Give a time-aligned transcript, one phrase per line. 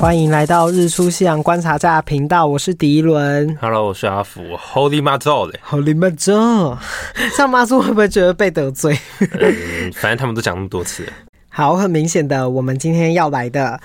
[0.00, 3.54] 欢迎来到日出夕阳观察家频道，我是迪伦。
[3.60, 4.40] Hello，我是阿福。
[4.56, 6.32] Holy 妈祖嘞，Holy 妈祖，
[7.36, 8.98] 像妈祖会不会觉得被得罪？
[9.18, 11.06] 嗯，反正他们都讲那么多次。
[11.50, 13.78] 好，很明显的，我们今天要来的，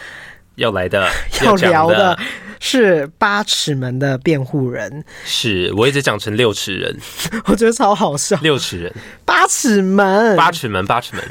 [0.55, 1.05] 要来的，
[1.44, 2.18] 要聊的
[2.62, 5.04] 是八尺门的辩护人。
[5.26, 6.98] 是我一直讲成六尺人，
[7.48, 8.40] 我觉得超好笑。
[8.41, 8.94] 六尺人，
[9.26, 11.26] 八尺门，八尺门，八尺门，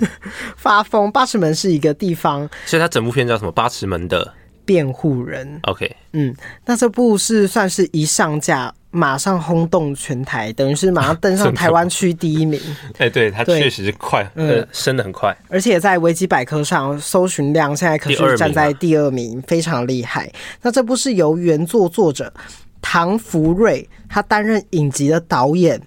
[0.58, 1.10] 发疯。
[1.10, 3.50] 八尺门是一个地方，所以它整部片叫什么？
[3.50, 4.34] 八尺门的。
[4.64, 12.60] 辩护人，OK，嗯，那这部是算是一上架马上轰动全台，等于是马上登上台湾区第一名。
[12.98, 20.30] 哎，对，它确实是快，呃，升的很快，而且在维基百科上搜寻量现在可是站在第二名，非常厉害。
[20.62, 22.32] 那这部是由原作作者
[22.80, 25.80] 唐福瑞他担任影集的导演、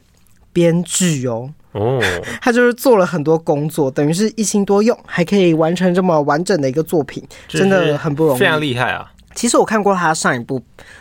[0.51, 1.49] 编剧哦。
[1.77, 2.01] 哦，
[2.41, 9.11] 他就是做了很多工作，等于是一心多用，还可以完成这么完整的一个作品，真的很不容易，非常厉害啊！
[9.35, 10.59] 其实我看过他上一部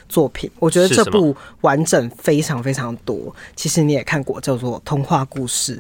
[0.09, 3.35] 作品，我觉得这部完整非常非常多。
[3.55, 5.77] 其实你也看过，叫做《童话故事》。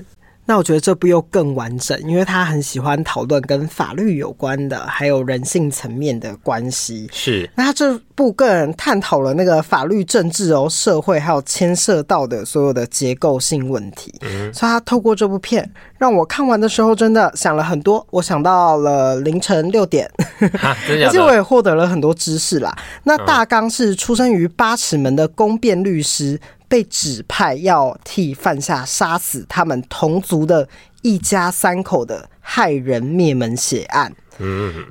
[0.46, 7.08] 那我觉得这部又更完整，因为他很喜欢讨论跟法律有关的，还有人性层面的关系。
[7.12, 14.14] 是，那他这部更探讨了那个法律、政治哦、社会，还有牵涉到的所有的结构性问题。
[14.22, 18.06] 嗯，所以他透过这部片，让我看完的时候真的想了很多。
[18.10, 20.08] 我想到了凌晨六点，
[20.40, 22.72] 而且我也获得了很多知识啦。
[23.02, 26.40] 那大纲是出生于八尺门的公辩律师。
[26.68, 30.68] 被指派要替犯下杀死他们同族的
[31.02, 34.14] 一家三口的害人灭门血案。
[34.38, 34.84] 嗯，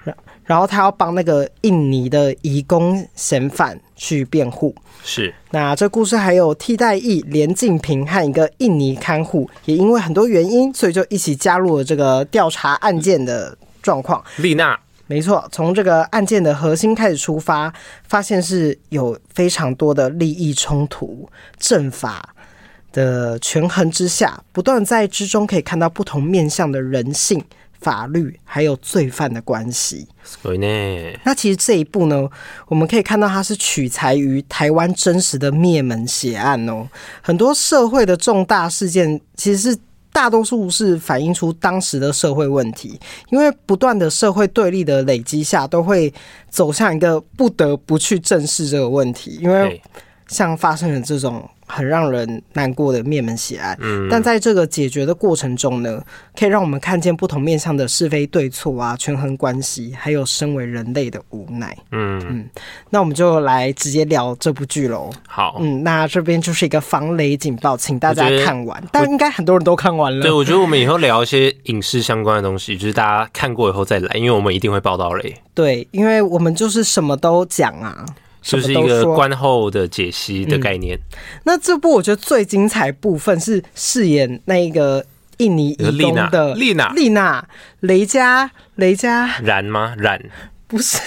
[0.43, 4.75] 然后他要帮那个印尼的移工嫌犯去辩护。
[5.03, 14.23] 是，那这故事还有替代役连静平和一个印尼看护，也因为很多原因，所以就一起加入了这个调查案件的状况。
[14.37, 14.79] 丽娜。
[15.07, 17.71] 没错，从这个案件的核心开始出发，
[18.07, 21.29] 发现是有非常多的利益冲突，
[21.59, 22.33] 政法
[22.91, 27.43] 的权衡之下，不断在之中可以看到不同面向的人性、
[27.79, 30.07] 法律还有罪犯的关系。
[30.23, 32.27] 所以呢，那其实这一部呢，
[32.67, 36.87] 我们可以看到它是取材于台湾真实的灭门血案哦，
[37.21, 39.77] 很多社会的重大事件其实是。
[40.15, 42.97] 大多数是反映出当时的社会问题，
[43.31, 46.13] 因为不断的社会对立的累积下，都会
[46.49, 49.81] 走向一个不得不去正视这个问题，因为
[50.27, 51.43] 像发生了这种。
[51.75, 56.01] 很让人难过的灭门血案，嗯，但在这个解决的过程中呢，
[56.39, 62.49] 可以让我们看见不同面向的是非对错啊，权衡关系，还有身为人类的无奈，嗯嗯，
[62.89, 65.09] 那我们就来直接聊这部剧喽。
[65.27, 70.21] 好，嗯，那这边就是一个防雷警报，请大家看完，但应该很多人都看完了。
[70.21, 75.35] 对，我觉得我们以后聊一些影视相关的东西， 就是大家看过以后再来，因为我们一定会报道雷。
[75.53, 78.05] 对，因为我们就是什么都讲啊。
[78.45, 80.95] 就是一个观后的解析的概念。
[80.97, 81.17] 嗯。
[81.43, 85.03] 那这部我觉得最精彩部分是饰演那个
[85.37, 87.45] 印尼移工的丽娜，丽娜
[87.81, 89.95] 雷佳雷佳然吗？
[89.97, 90.21] 然
[90.67, 90.99] 不是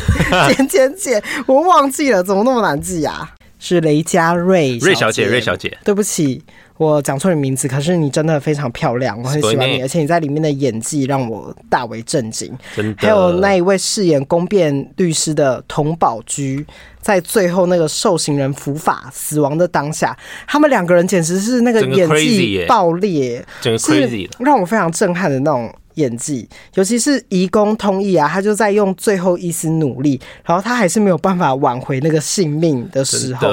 [0.54, 3.34] 简简简，我忘记了，怎么那么难记啊？
[3.58, 6.42] 是雷佳瑞瑞小姐，瑞小姐，对不起。
[6.76, 12.52] 我讲错你名字，可是你真的非常漂亮，我很喜欢你，而且你在里面的演技让我大为震惊。
[12.96, 16.66] 还有那一位饰演公辩律师的佟宝驹，
[17.00, 20.16] 在最后那个受刑人伏法死亡的当下，
[20.46, 25.74] 他们两个人简直是那个演技爆裂，整个 crazy，让我非常震撼的那种。
[25.96, 33.48] 演技，尤其是移工通译啊，他就在用最后一丝努力，然后他还是没有办法挽回那个性命的时候，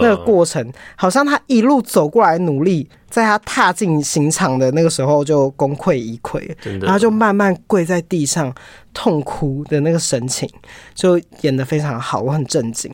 [0.00, 6.42] 那个过程，好像他一路走过来努力，在他踏进刑场的那个时候就功亏一篑，
[6.80, 8.52] 然后就慢慢跪在地上
[8.92, 10.48] 痛哭的那个神情，
[10.94, 12.92] 就演得非常好，我很震惊。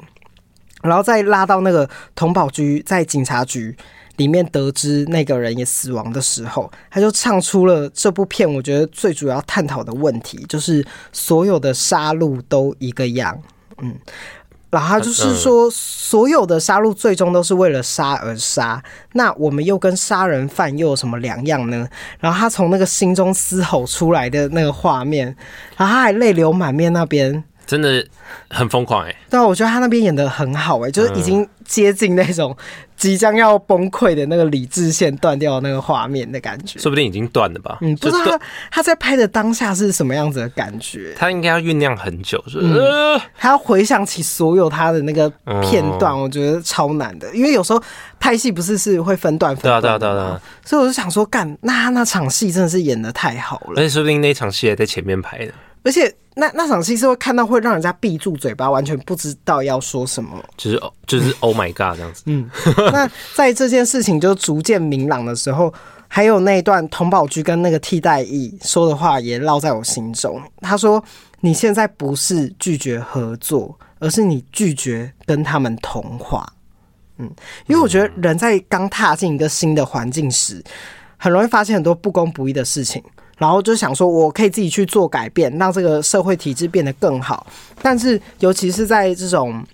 [0.83, 3.75] 然后再拉到那个佟宝駒在警察局。
[4.17, 13.37] 里面得知那个人也死亡的时候，他就唱出了这部片我觉得最主要探讨的问题，就是所有的杀戮都一个样，
[13.79, 13.95] 嗯，
[14.71, 21.89] 然后就是说所有的杀戮最终都是为了杀而杀，那我们又跟杀人犯又有什么两样呢？
[22.21, 25.27] 然后他从那个心中嘶吼出来的那个画面，
[25.77, 27.43] 然后他还泪流满面那边。
[27.67, 28.05] 真的
[28.51, 29.17] 很疯狂哎、欸！
[29.31, 32.55] 对啊，我觉得他那边演的很好哎、欸，就是已经接近那种
[32.97, 36.79] 即将要崩溃的那个理智线断掉的那个画面的感觉。
[36.79, 37.79] 说不定已经断了吧？
[37.81, 38.41] 嗯，不知道他
[38.71, 41.15] 他在拍的当下是什么样子的感觉？
[41.17, 42.81] 他应该要酝酿很久，是不是？
[42.81, 45.29] 嗯、他要回想起所有他的那个
[45.63, 47.83] 片段，我觉得超难的，因为有时候
[48.21, 55.53] 拍戏不是是会分段分段的，对啊对啊对啊，所以我就想说，干那他那场戏真的是演的太好了，而且说不定那场戏还在前面拍的。
[55.85, 62.23] 而且那那场戏是会看到会让人家闭住嘴巴，完全不知道要说什么，就是就是 Oh my God 这样子。
[62.27, 62.51] 嗯，
[62.91, 65.73] 那在这件事情就逐渐明朗的时候，
[66.09, 70.43] 还有那一段童宝驹跟那个替代役说的话也烙在我心中。
[70.61, 71.03] 他说
[71.41, 76.51] ：“你现在不是拒绝合作，而是你拒绝跟他们同化。”
[77.19, 77.31] 嗯，
[77.69, 80.61] 因为我觉得人在刚踏进一个新的环境时，
[81.17, 83.01] 很容易发现很多不公不义的事情，
[83.39, 87.47] 然后就想说我可以自己去做改变，让这个社会体制变得更好。
[87.83, 89.65] 但是，尤其是在这种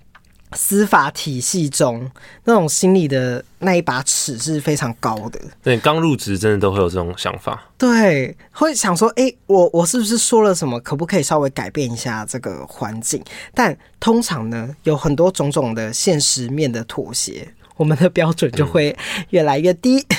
[0.53, 2.09] 司法体系中，
[2.43, 5.39] 那种心里的那一把尺是非常高的。
[5.63, 10.77] 对，刚入职真的都会有这种想法，对，会想说，哎，我我是不是说了什么？
[10.81, 13.23] 可不可以稍微改变一下这个环境？
[13.53, 17.47] 但通常呢，有很多种种的现实面的妥协，
[17.77, 18.93] 我们的标准就会
[19.29, 20.05] 越来越低。
[20.09, 20.17] 嗯，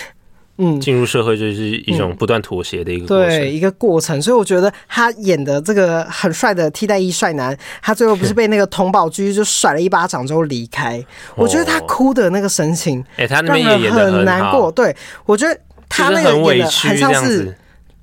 [0.80, 4.22] 进入社会就是一种不断妥协的一个过程，嗯、对一个过程。
[4.22, 11.04] 所以我觉得他演的这个很帅的替代役帅男，他最后不是被那个童宝驹就甩了一巴掌之后离开？
[11.34, 14.70] 我觉得他哭的那个神情，哎，他那边也演得很难过。
[14.70, 14.94] 对，
[15.26, 15.58] 我觉得
[15.88, 17.56] 他那个演的很像是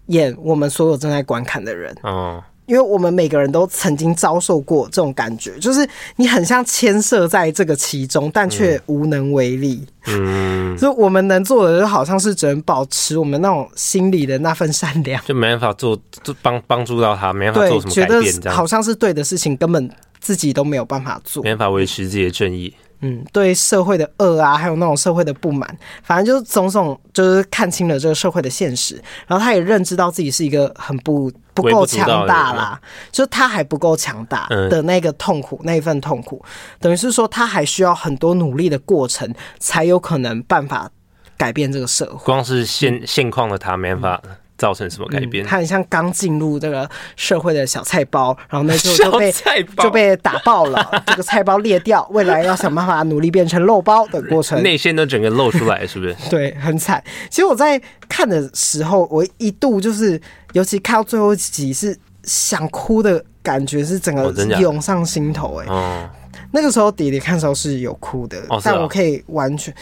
[0.07, 1.95] 演我们所有正在观看的人。
[2.04, 2.44] 哦。
[2.69, 5.86] 因为我们每个人都曾经遭受过这种感觉，就是
[6.18, 9.83] 你很像牵涉在这个其中，但却无能为力。
[10.06, 19.89] 嗯， 所以我们能做的就好像是只能保持我们那种心里的那份善良，就没办法做，就帮帮助到他，没办法做什么改变，觉得好像是对的事情，根本
[20.19, 22.71] 自己都没有办法做，没办法维持自己的正义。
[23.01, 32.80] 嗯，对社会的恶啊，还有那种社会的不满，反正就是种种，就是看清了这个社会的现实，然后他也认知到自己是一个很不不够强大啦，
[33.12, 36.44] 就是他还不够强大的那个痛苦，嗯、那一份痛苦，
[36.80, 40.92] 等于是说他还需要很多努力的过程，才有可能办法
[41.38, 42.25] 改变这个社会。
[42.25, 44.22] 光是现现况的他没办法。
[44.60, 45.44] 造成什么改变？
[45.44, 49.34] 嗯、他很像刚进入这个社会的小菜包，然后那时候就被
[49.78, 56.16] 就被打爆了， 这个菜包裂掉，未来要想办法努力变成肉包的过程，内馅都整个露出来，是不是？
[56.30, 57.04] 对，很惨。
[57.30, 60.22] 其实我在看的时候，我一度就是，
[60.52, 65.66] 尤其看到最后几集，是想哭的感觉，是整个涌上心头、欸。
[65.66, 66.10] 哎、哦，
[66.51, 69.74] 那个时候弟弟看的时候是有哭的，哦、但我可以完全。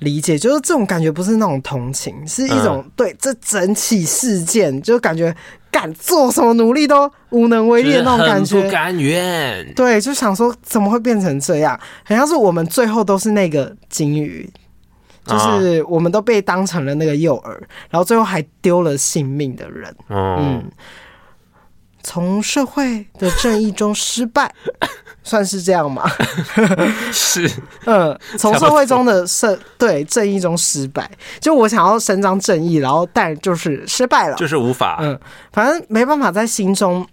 [0.00, 5.34] 理解，就是这种感觉，不是那种同情，是一种对这整起事件，就感觉
[5.70, 9.72] 敢做什么努力都无能为力的那种感觉，不甘愿。
[9.74, 11.80] 对，就想说怎么会变成这样？
[12.04, 14.46] 好像是我们最后都是那个金鱼，
[15.24, 17.48] 就是我们都被当成了那个诱饵，
[17.88, 19.96] 然后最后还丢了性命的人。
[20.10, 20.62] 嗯，
[22.02, 24.52] 从社会的正义中失败。
[25.26, 26.08] 算是这样吗？
[27.12, 27.50] 是，
[27.84, 35.18] 嗯，从社会中的社对正义中失败，就我想要伸张正义，然后但就是失败了，就是无法，嗯，
[35.52, 37.04] 反正没办法在心中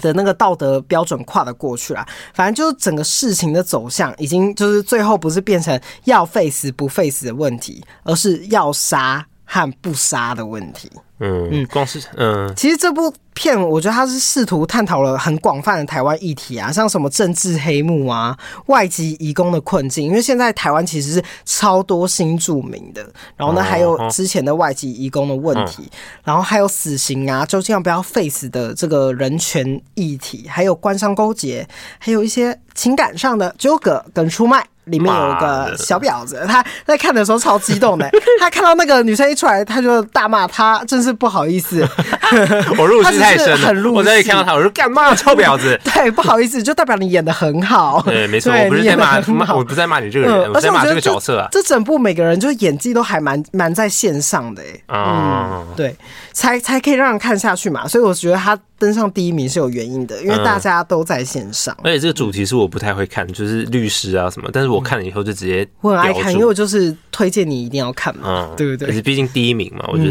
[0.00, 2.06] 的那个道德标准跨得过去啊。
[2.32, 10.88] 反正就是整个事情的走向，已经就是最后不是变成要废死不废死的问题，而是要杀和不杀的问题。
[11.22, 18.34] 嗯嗯，光是嗯，其实这部片我觉得它是试图探讨了很广泛的台湾议题啊，像什么政治黑幕啊、
[18.66, 23.06] 外籍移工的困境，因为现在台湾其实是超多新住民的，
[23.36, 25.90] 然后呢还有之前的外籍移工的问题，
[26.24, 34.66] 然后还有死刑啊，究竟要不要废死的这个人权议题，还有官商勾结，还有一些情感上的纠葛跟出卖。
[34.90, 38.08] 里面有一个小婊子，他在看的时候超激动的。
[38.40, 41.86] 他看到那个女生一出来，他就大骂她，真是不好意思。
[42.78, 43.50] 我入戏太深
[43.82, 45.78] 了，我在这里看到他，我说干嘛臭婊子？
[45.84, 48.02] 对，不好意思，就代表你演的很好。
[48.02, 49.18] 对，没错，我不是在骂，
[49.54, 51.48] 我不在骂你这个人，我在骂这个角色啊。
[51.50, 55.94] 这整部每个人就演技都还蛮蛮在线上的，嗯，对，
[56.32, 57.88] 才才可以让人看下去嘛。
[57.88, 61.74] 所以我觉得他登上第一名是有原因的，因为大家都在线上。
[61.84, 64.80] 而且这个主题是我不太会看，就是律师啊什么，但是我。
[64.90, 68.88] 看了以后就直接，我很爱看，因为我就是推荐你一定要看嘛，嗯、对不对？
[68.88, 70.04] 可是毕竟第一名嘛，我就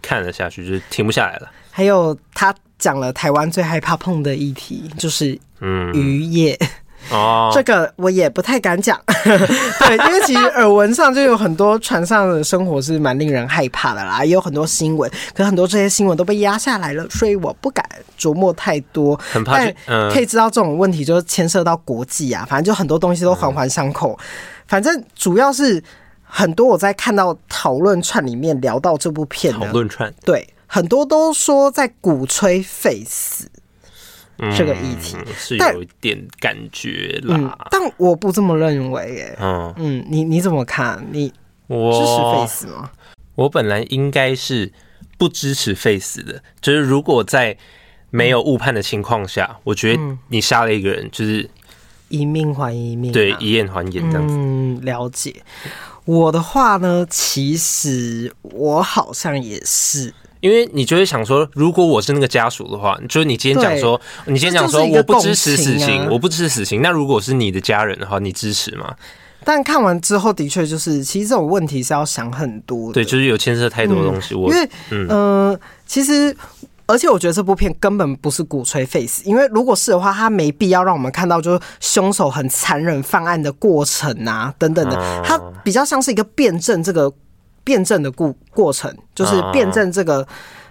[0.00, 1.50] 看了下去，就是停不下来了。
[1.70, 5.38] 还有他讲了台湾最害怕碰的议题，就是
[5.92, 6.56] 渔业。
[6.60, 6.68] 嗯
[7.10, 17.84] 哦，这个我也不太敢讲， 对，因为其实耳闻上就有很多船上的生活是蛮令人害怕的啦，也有很多新闻，可很多这些新闻都被压下来了，所以我不敢
[18.18, 19.18] 琢磨太多。
[19.32, 24.18] 很怕，但可以知道这种问题就是牵涉到国际啊，反正就很多东西都环环相扣。
[24.66, 25.82] 反正主要是
[26.22, 33.48] 很多我在看到讨论串里面聊到这部片的讨论串，对，很多都说在鼓吹废死。
[34.56, 39.38] 这个议题、嗯、是有一点感觉啦，嗯、但我不这么认为耶。
[39.40, 41.06] 嗯嗯，你你怎么看？
[41.12, 41.34] 你支
[41.68, 42.90] 持 Face 吗？
[43.36, 44.72] 我本来应该是
[45.16, 47.56] 不支持 Face 的，就是如果在
[48.10, 51.48] 没有误判的情况下，我觉得你杀了一个人，就是
[52.08, 54.34] 一命还一命，对，以眼还眼这样子。
[54.36, 55.34] 嗯，了解。
[56.04, 60.12] 我的话呢，其实我好像也是。
[60.44, 66.82] 因为你就会想说，如果我是那个家属的话，就是你今天讲说，你今天讲说我不支持死刑，我不支持死刑。
[66.82, 68.94] 那如果是你的家人的话，你支持吗？
[69.42, 72.92] 但看完之后，的确就是，其实这种问题是要想很多的。
[72.92, 74.34] 对，就是有牵涉太多东西。
[74.34, 76.36] 我因为，嗯、呃，其实，
[76.84, 85.22] 而且我觉得这部片根本不是鼓吹 face，，因为如果是的话，他没必要让我们看到就是凶手很残忍犯案的过程啊，等等的。
[85.24, 87.10] 他比较像是一个辩证这个。
[87.64, 90.24] 辩证的过过程，就是辩证这个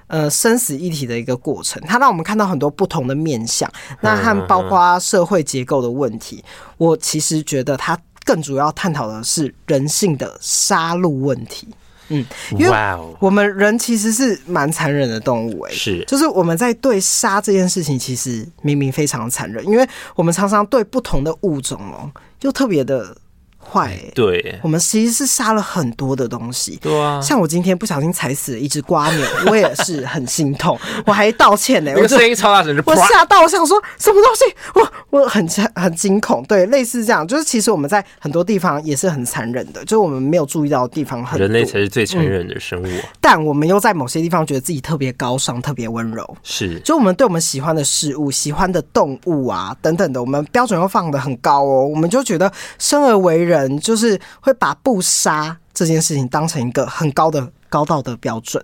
[0.07, 3.69] 呃生死一体的一个过程，它让我们看到很多不同的面相，
[4.00, 6.43] 那和包括社会结构的问题。
[6.77, 11.67] 我其实觉得它更主要探讨的是人性的杀戮问题。
[12.09, 12.71] 嗯，因为
[13.19, 23.15] 我们人其实是蛮残忍的动物，哎，是，就是我们在对杀这件事情，其实明明非常残忍，因为我们常常对不同的物种哦，就特别的。
[23.63, 43.01] 坏、欸，对，我们其实是杀了很多的东西，对啊，像我今天不小心踩死了一只瓜牛， 我也是很心痛，我还道歉呢、欸，我声音超大声，我吓到，我想说什么东西，我我很很惊恐，对，类似这样，就是其实我们在很多地方也是很残忍的，就是我们没有注意到的地方很多，人类才是最残忍的生物、啊。
[43.03, 54.19] 嗯，但我们又在某些地方觉得自己特别高尚、特别温柔，是，就我们对我们喜欢的事物、喜欢的动物啊等等的，我们标准又放的很高哦，我们就觉得生而为人就是。
[54.39, 58.63] 会把不杀这件事情当成一个很高的高道德标准，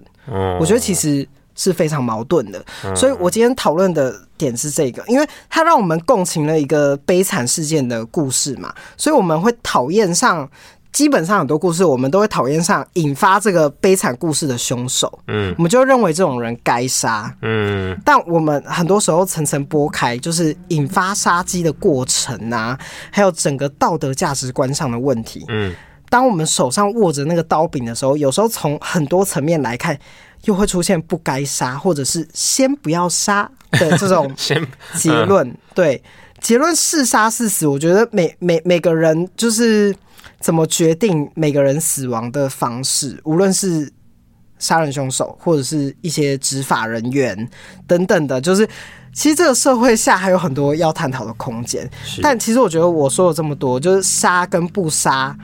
[0.59, 2.63] 我觉得其实是非常矛盾的。
[2.95, 10.49] 所以我今天讨论的点是这个，因为它让我们共情了一个悲惨事件的故事嘛，所以我们会讨厌上。
[10.91, 15.19] 基本上很多故事，我们都会讨厌上引发这个悲惨故事的凶手。
[15.27, 17.33] 嗯，我们就认为这种人该杀。
[17.43, 22.77] 嗯，但我们很多时候层层剥开，就是引发杀机的过程啊，
[23.11, 25.45] 还有整个道德价值观上的问题。
[25.49, 25.73] 嗯，
[26.09, 29.97] 当我们手上握着那个刀柄的时候，有时候从很多层面来看，
[30.45, 34.33] 又会出现不该杀，或者是先不要杀的这种
[34.97, 35.55] 结论。
[35.75, 36.01] 对，
[36.41, 39.95] 结论是杀是死，我觉得每每每个人就是。
[40.39, 43.19] 怎么决定每个人死亡的方式？
[43.23, 43.91] 无论是
[44.57, 47.49] 杀人凶手，或者是一些执法人员
[47.85, 48.67] 等等的，就是
[49.13, 51.89] 其实这个社会下还有很多要探讨的空间。
[52.21, 55.37] 但其实我觉得我说了这么多，就是杀跟不杀，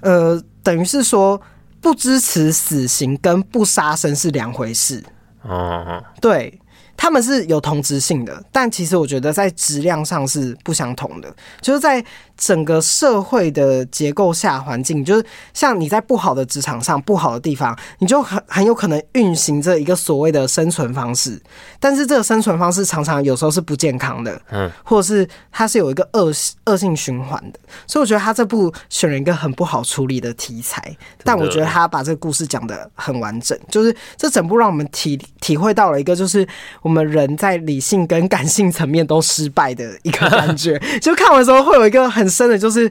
[0.00, 1.40] 呃，等于是说
[1.80, 5.02] 不支持死刑跟不杀生是两回事。
[5.42, 6.58] 哦，对。
[6.96, 11.34] 他们是有同质性的，但其实我觉得在质量上是不相同的。
[11.62, 12.04] 就是在
[12.40, 21.38] 整个社会的结构下环境，就是像你在不好的职场上、不好的地方，你就很很有可能运行着一个所谓的生存方式。
[21.78, 26.32] 但是这个生存方式常常有时候是不健康的，嗯，或者是它是有一个恶
[26.64, 27.60] 恶性循环的。
[27.86, 33.58] 所以我觉得他这部选了一个很不好处理的题材，但我觉得他把这个故事讲得很完整。
[33.68, 36.48] 就是这整部让我们体体会到了一个，就是
[36.80, 42.90] 我们人在理性跟感性层面都失败的一个感觉， 就看完之后会有一个很深的，就是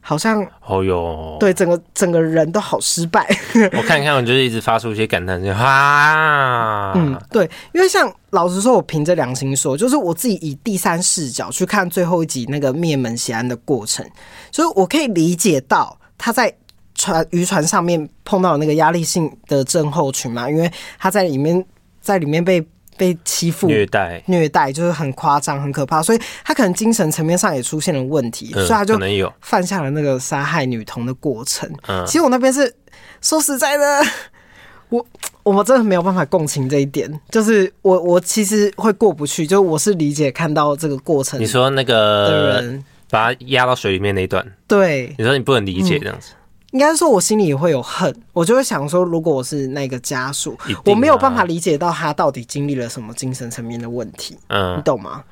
[0.00, 3.26] 好像哦哟，对，整个整个人都好失败。
[3.72, 14.04] 我看看，我就是一直发出一些感叹声，哈，嗯，对，因为像老实说，我凭着良心说，就是我自己以第三视角去看最后一集那个灭门血案的过程，
[14.50, 16.52] 所以我可以理解到他在
[16.94, 21.64] 船渔船上面碰到那个压力性的症候群嘛，因为他在里面
[22.00, 22.66] 在里面被。
[22.96, 28.98] 被欺负、虐待、虐待，就是很夸张、很可怕，所以他可能精神层面上也出现了问题，嗯、所以他就
[29.40, 31.68] 犯下了那个杀害女童的过程。
[31.88, 32.72] 嗯、其实我那边是
[33.20, 34.02] 说实在的，
[34.90, 35.06] 我
[35.42, 41.40] 我们真的没有办法共情这一点，就是我我其实会过不去，就我是理解看到这个过程。
[41.40, 46.32] 你说那个人把他压到水里面那一段，对，你说你不能理解这样子。
[46.32, 46.36] 嗯
[46.72, 55.22] 应该说，我心里也会有恨，我就会想说，如果我是那个家属，我没有办法理解到他到底经历了什么精神层面的问题，嗯，你懂吗？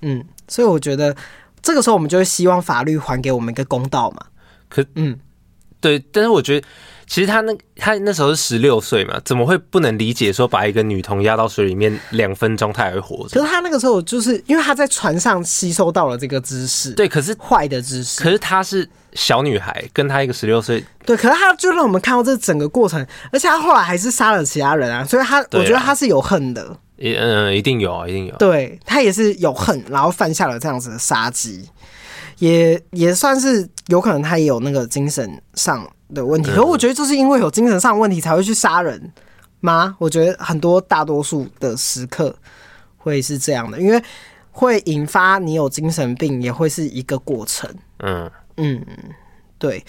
[0.00, 1.14] 嗯，所以我觉得
[1.60, 4.26] 这个时候我们就会希望法律还给我们一个公道嘛。
[4.68, 5.18] 可，嗯，
[5.80, 6.66] 对，但是我觉得
[7.06, 13.40] 其实他那他那时候是十六岁嘛，怎么会不能理解说把一个女童压到水里面两分钟，他还会活着？
[13.40, 18.88] 可是他那个时候就是因为他在船上吸收到了这个知识，对，可是坏的知识，可是他是。
[19.12, 23.00] 小女孩跟她一个十六岁，对，可是他就让我们看到这整个过程，
[23.32, 31.66] 而且他后来还是杀了其他人啊，所以他我觉得他是有恨的，嗯，一定有啊，一定有，对，他也是有恨，然后犯下了这样子的杀机，
[32.38, 39.12] 也也算是有可能他也有那个精神上的问题，可我觉得就是因为有精神上问题才会去杀人，
[39.60, 39.96] 吗？
[39.98, 42.36] 我觉得很多大多数的时刻
[42.96, 44.02] 会是这样的，因为
[44.50, 47.68] 会引发你有精神病，也会是一个过程。
[47.98, 48.84] 嗯嗯，
[49.58, 49.84] 对，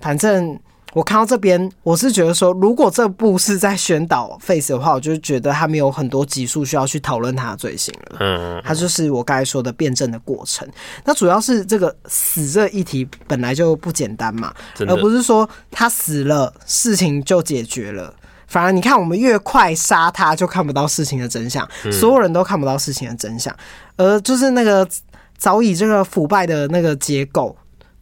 [0.00, 0.58] 反正。
[0.96, 8.16] 我看到这边，我是觉得说，如果这部是在宣导 Face 的话，我就觉得他们有很多集数需要去讨论他的罪行了。
[8.20, 10.66] 嗯，他就是我刚才说的辩证的过程。
[11.04, 14.54] 那主要是这个死这议题本来就不简单嘛，
[14.88, 18.14] 而不是说他死了事情就解决了。
[18.46, 23.54] 反而你看，我们越快杀他，就看不到事情的真相，所有人都看不到事情的真相，
[23.98, 24.88] 而就是那个
[25.36, 27.54] 早已这个腐败的那个结构。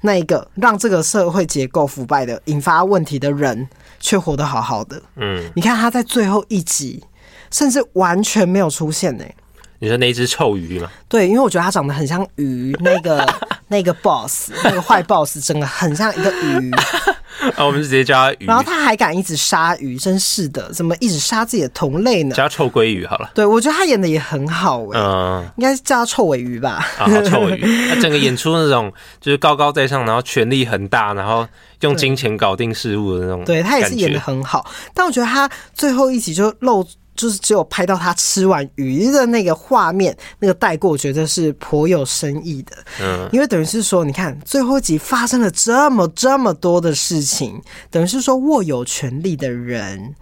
[0.07, 3.67] 那一个让这个社会结构腐败的、引发问题的人，
[3.99, 5.01] 却活得好好的。
[5.17, 7.03] 嗯，你看他在最后一集，
[7.51, 9.35] 甚至完全没有出现呢、欸。
[9.79, 10.91] 你说那一只臭鱼吗？
[11.09, 13.27] 对，因为我觉得它长得很像鱼，那个
[13.75, 16.71] 那个 boss， 那个坏 boss，真的很像一个鱼。
[17.57, 18.47] 啊，我们就直接叫他鱼。
[18.47, 22.35] 然后他还敢一直杀鱼，真是的，怎么一直杀自己的同类呢？
[22.37, 23.29] 叫臭鲑鱼好了。
[23.35, 25.05] 对，我觉得他演的也很好哎、欸。
[25.05, 26.87] 嗯，应该是叫他臭尾鱼吧。
[26.97, 28.91] 啊，臭尾鱼，他整个演出那种
[29.21, 31.47] 就是高高在上，然后权力很大，然后
[31.81, 33.45] 用金钱搞定事物的那种。
[33.45, 34.65] 对，他也是演的很好，
[34.95, 36.87] 但我觉得他最后一集就露。
[37.15, 42.77] 就是只有拍到他吃完鱼的那个画面，那个带过，我觉得是颇有深意的。
[43.01, 50.15] 嗯，因为等于是说，你看最后一集发生了这么这么多的事情，等于是说握有权力的人，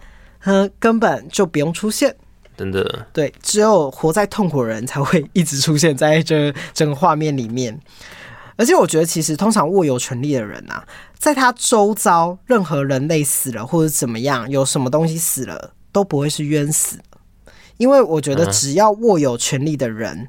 [0.43, 2.15] 嗯，根本就不用出现。
[2.55, 7.79] 真的，对，只有活在痛苦的人才会一直出现在这整个画面里面。
[8.55, 10.85] 而且我觉得，其实通常握有权力的人啊，
[11.17, 15.71] 在他周遭任何人类死了或者怎么样，有什么东西死了。
[15.93, 16.99] 都不会是冤死，
[17.77, 20.27] 因为我觉得只要握有权力的人，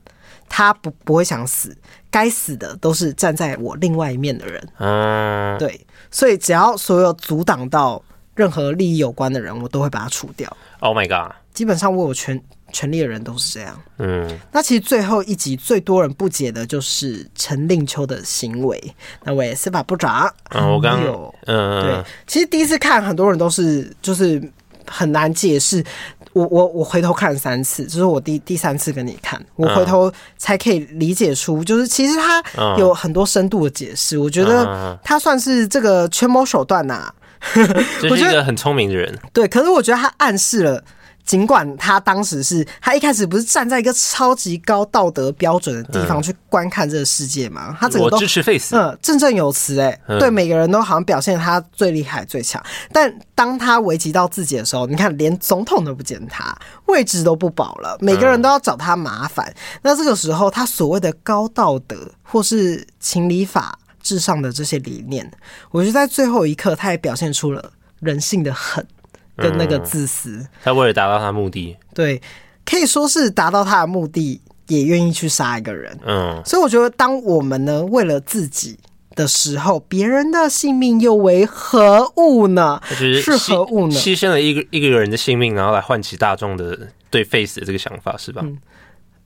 [0.49, 1.77] 他不不会想死，
[2.11, 4.69] 该死的都是站在我另外一面的人。
[4.79, 8.01] 嗯，对，所以只要所有阻挡到
[8.35, 10.55] 任何利益有关的人，我都会把他除掉。
[10.81, 11.35] Oh my god！
[11.55, 12.39] 基本上握有权
[12.73, 13.81] 权力的人都是这样。
[13.99, 18.95] 嗯，那其实最后一集最多人不解的就是陈令秋的行为。
[19.23, 24.43] 那位司法部长，嗯，我刚有，嗯，对，其实第一次看很多人都是就是。
[24.87, 25.85] 很难解释，
[26.33, 32.43] 我我我回头看三次，就是我第第三次跟你看，我回头才可以理解出，就是其实他
[32.77, 34.19] 有很多深度的解释。
[34.19, 37.15] 我觉得他算是这个权谋手段呐、啊，
[38.03, 39.17] 就是一个很聪明的人。
[39.33, 40.85] 对，可是我觉得他暗示了。
[41.25, 52.63] 尽管他当时是他一开始不是站在一个超级高道德标准的地方去观看这个世界嘛，他整个都支持 Face，嗯，振振有词哎，对每个人都好像表现他最厉害最强。
[52.93, 56.57] 但当他危及到自己的时候，你看连总统都不见他，
[56.87, 59.53] 位置都不保了，每个人都要找他麻烦。
[59.83, 65.31] 那这个时候，他所谓的高道德或是情理法至上的这些理念，
[65.71, 68.87] 我觉得在最后一刻，他也表现出了人性的狠。
[69.37, 72.21] 跟那个自私，嗯、他为了达到他的目的，对，
[72.65, 75.99] 可以说是达到他的目的，也愿意去杀一个人。
[76.07, 78.79] 嗯，所以我觉得，当我们呢为了自己
[79.17, 82.81] 的时候，别人的性命又为何物呢？
[82.89, 83.95] 是何物呢？
[83.95, 88.43] 牺牲了一个一个人的性命，然后来唤起大众的对 Face 的这个想法，是吧？
[88.45, 88.59] 嗯，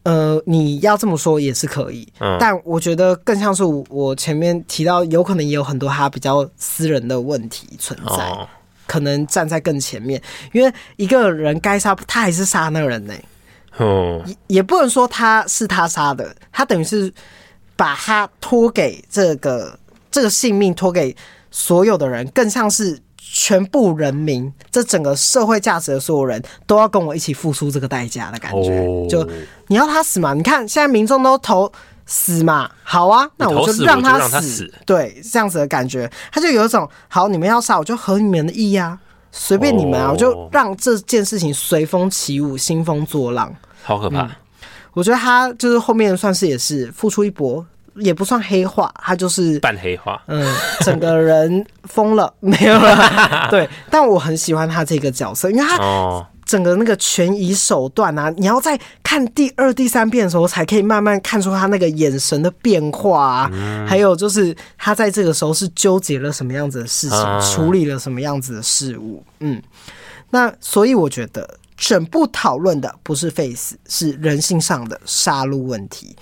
[0.05, 8.31] 呃，你要这么说也是可以，嗯，但我觉得更像是我前面提到，有可能也有很多他比较私人的问题存在。
[8.31, 8.49] 哦
[8.89, 10.21] 可能站在更前面，
[10.51, 13.25] 因为一个人该杀，他还是杀那个人呢、欸。
[13.85, 17.13] 哦，也也不能说他是他杀的，他等于是
[17.77, 19.79] 把他托给这个
[20.11, 21.15] 这个性命托给
[21.53, 28.81] 所有的人，更像是全部人民，这整个社会价值的所有人都要跟我一起付出这个代价的感觉。
[28.81, 29.25] 哦、就
[29.69, 30.35] 你要他死嘛？
[30.35, 31.71] 你看现在民众都投。
[32.11, 34.75] 死嘛，好啊，那我就让他死，死。
[34.87, 38.99] 对，这样子的感觉，他就有一种好，你们要杀我就合你们的意啊，
[39.31, 44.31] 随便你们啊，哦、我就让这件事情随风起舞，兴风作浪，好可怕、嗯。
[44.95, 47.65] 我觉得他就是后面算是也是付出一搏，
[47.97, 56.27] 也不算黑化，他就是半黑化，嗯，整个人疯了没有了， 对，但我很喜欢他这个角色，因为他。
[56.49, 63.51] 哦整个那个权宜手段啊，你要在看第二、第三遍的时候，才可以慢慢看出他那个眼神的变化啊。
[63.53, 69.23] 嗯、还有就是他在这个时候是纠结了什么样子的事情，啊、处理了什么样子的事物。
[69.41, 69.63] 嗯，
[70.31, 76.17] 那所以我觉得整部讨论的不是 Face，是人性上的杀戮问题，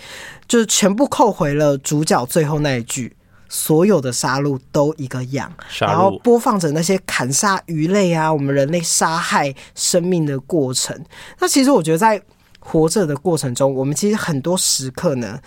[0.49, 3.15] 就是全部扣回了主角最后那一句。
[3.49, 10.99] 所有的杀戮都一个样，然后播放着那些砍杀鱼类啊，我们人类杀害生命的过程。
[11.39, 12.21] 那其实我觉得，在
[12.59, 15.39] 活着的过程中，我们其实很多时刻呢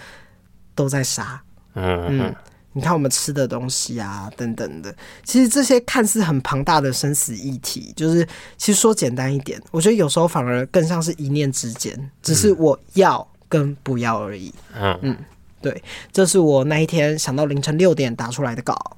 [0.73, 1.41] 都在杀。
[1.75, 2.35] 嗯嗯，
[2.73, 4.93] 你看我们吃的东西啊，等等的。
[5.23, 8.25] 其实这些看似很庞大的生死议题，就是
[8.57, 14.53] 其实说简单一点，我觉得有时候反而更像是一念之间，只是我要跟不要而已。
[14.73, 15.17] 嗯嗯，
[15.61, 18.97] 对，这是我那一天想到凌晨六点打出来的稿，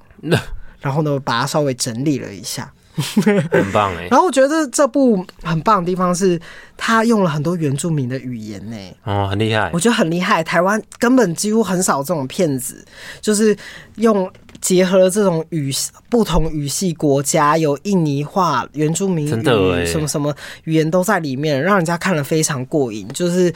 [0.80, 2.72] 然后呢，把它稍微整理了一下。
[2.94, 6.38] 很棒哎、欸， 然后我觉得这部很棒的地方是，
[6.76, 10.44] 他用了很多原住民的语言呢、欸，哦，很厉害，我觉得很厉害。
[10.44, 12.84] 台湾根本几乎很少这种片子，
[13.22, 13.56] 就是
[13.94, 15.72] 用结合了这种语
[16.10, 23.50] 不同语系国家，有印尼话、原住民语，什么什么语言都在里面，让人家看了非常过瘾，就是。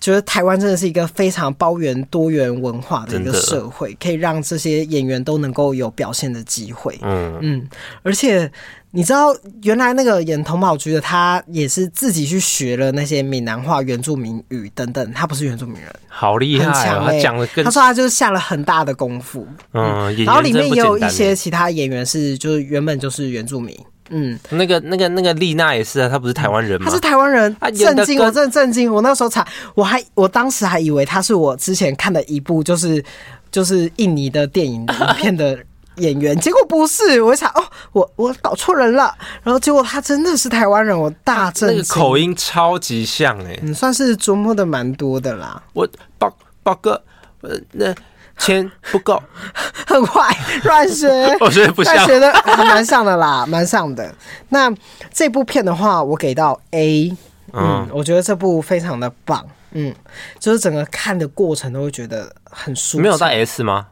[0.00, 6.98] 觉得台湾真的是一个非常包圆多元文化的一个社会，可以让这些演员都能够有表现的机会。
[7.02, 7.68] 嗯嗯，
[8.02, 8.50] 而且
[8.92, 17.04] 你知道，原来那个演童宝菊的他也是自己去学了那些闽南话、原住民语等等，他不是原住民人，好厉害、哦！
[17.06, 19.46] 他讲的，他说他就是下了很大的功夫。
[19.72, 23.76] 嗯，然后里面也有一些其他演员是，就是原本就是原住民。
[24.08, 26.86] 嗯，那个、那个、那个丽娜也是啊，她不是台湾人吗？
[26.88, 28.20] 她是台湾人，震惊！
[28.20, 28.92] 我真的震惊！
[28.92, 33.04] 我那时候才，我还我当时还以为她是我之前看的一部就是
[33.50, 35.58] 就是印尼的电影影片的
[35.96, 37.20] 演员，结果不是。
[37.22, 39.12] 我一查哦，我我搞错人了。
[39.42, 41.78] 然后结果她真的是台湾人，我大震惊！
[41.78, 45.62] 那个口音超级像哎、欸，嗯，算是琢磨的蛮多的啦。
[45.72, 45.88] 我
[46.18, 47.02] 宝宝哥，
[47.40, 47.94] 呃那。
[48.38, 49.22] 钱不够，
[49.86, 51.08] 很坏，乱学。
[51.40, 54.14] 我觉得不像，学的还蛮像的啦， 蛮像的。
[54.50, 54.72] 那
[55.12, 57.16] 这部片的话，我给到 A，
[57.52, 59.94] 嗯，嗯，我觉得这部非常的棒，嗯，
[60.38, 63.02] 就是整个看的过程都会觉得很舒服。
[63.02, 63.86] 没有到 S 吗？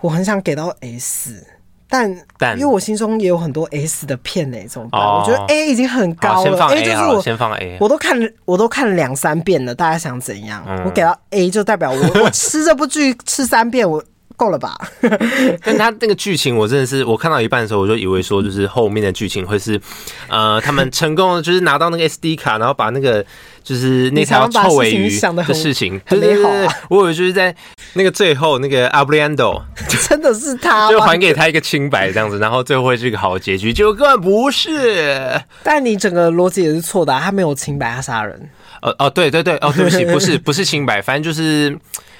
[0.00, 1.46] 我很想给到 S。
[1.88, 5.00] 但但因为我心中也有很多 S 的片呢，怎么办？
[5.00, 10.64] 我觉得 A 已经很高了，A 就是我先放 A，我都看我都看了两三遍了，大家想怎样？
[10.84, 14.02] 我给到 A 就代表我 我吃这部剧吃三遍我
[14.36, 14.76] 够了吧？
[15.62, 19.80] 但他那个剧情我真的是我看到一半的时候我就以为说就是后面的剧情会是
[20.28, 23.24] 呃他们成功的就是拿到那个 SD 卡，然后把那个。
[23.66, 26.48] 就是那条臭尾鱼的事情，很美好。
[26.88, 27.52] 我以为就是在
[27.94, 29.60] 那个最后那个阿布列安多，
[30.08, 35.42] 真的是他，就还给他一个清白这样子，然后最后会是一个好结局，结果根本不是。
[35.64, 38.48] 但你整个逻辑也是错的，他没有清白，他杀人。
[38.82, 41.76] 哦哦，对对对，哦对不起，不是不是清白，反正就是。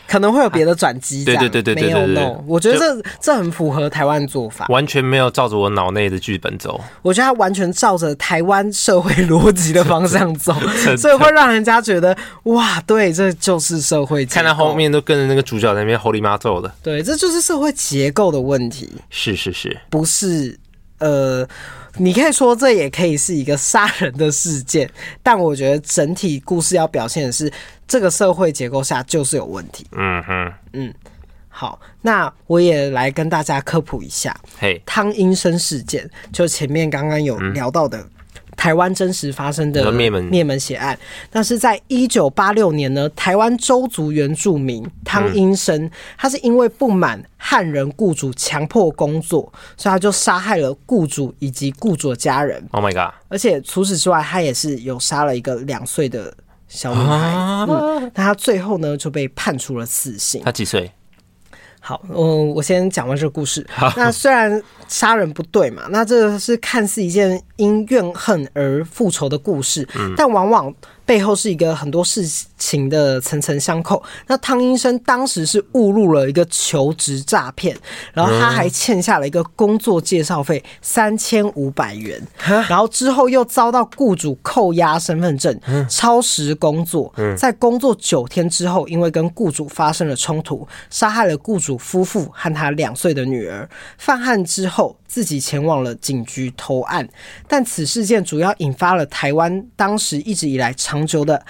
[0.07, 6.81] 可能会有别的转机，对对对对，没有 no，我觉得这这很符合台湾做法，完全没有照着我脑内的剧本走。
[7.03, 10.55] 我觉得他完全照着台湾社会逻辑的方向走，
[10.97, 14.25] 所以会让人家觉得哇，对，这就是社会。
[14.27, 18.93] 看到后面都跟着那个主角在那边 Holy 妈揍的，对，这就是社会结构的问题。
[19.11, 20.59] 是是是，不是
[20.99, 21.49] 呃。
[21.99, 24.87] 你可以说这也可以是一个杀人的事件，
[25.23, 27.51] 但我觉得整体故事要表现的是
[27.89, 29.87] 这个社会结构下就是有问题。
[29.93, 30.95] 嗯哼，嗯，
[31.49, 38.07] 好，那我也来跟大家科普一下，嘿，汤英生事件，就前面刚刚有聊到的。
[38.57, 40.99] 台湾真实发生的灭门灭门血案，
[41.31, 52.67] 但是在一九八六年呢，台湾周族原住民汤英生，他是因为不满汉人雇主强迫工作，所以他就杀害了雇主以及雇主的家人。
[52.73, 53.15] Oh my god！
[53.29, 56.35] 而且除此之外，他也是有杀了一个两岁的
[56.67, 57.17] 小女孩。
[57.69, 60.43] 嗯，那他最后呢就被判处了死刑。
[60.45, 60.91] 他几岁？
[61.87, 63.65] 好，嗯，我先讲完这个故事。
[63.97, 70.75] 那虽然杀人不对嘛，那这个是看似一件因怨恨而复仇的故事，嗯，但往往。
[71.07, 72.23] 背后是一个很多事
[72.59, 74.03] 情的层层相扣。
[74.27, 77.75] 那汤医生当时是误入了一个求职诈骗，
[78.13, 82.21] 然后他还欠下了一个工作介绍费三千五百元，
[82.69, 93.69] 然后之后又遭到雇主扣押身份证，超时工作，在工作九天之后，因为跟雇主发生了冲突，杀害了雇主夫妇和他两岁的女儿。
[93.97, 97.09] 犯案之后，自己前往了警局投案，
[97.47, 101.45] 但此事件主要引发了台湾当时一直以来长久的、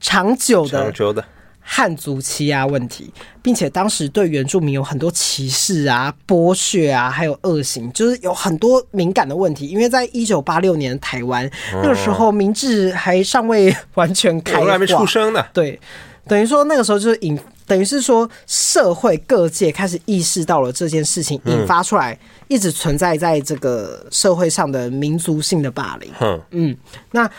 [0.00, 1.22] 长久的、长久的
[1.60, 9.68] 汉族欺压问题，并且当时对原住民有很多歧视啊、剥削啊，还有恶行，就是有很多敏感的问题。
[9.68, 15.44] 因为在一九八六年台湾那个时候，明治还尚未完全开还没出生呢。
[15.52, 15.78] 对。
[16.26, 26.12] 等于说那个时候就是引，等于是说社会各界开始意识到了这件事情，引发出来一直存在在这个社会上的民族性的霸凌。
[26.20, 26.76] 嗯嗯，
[27.12, 27.30] 那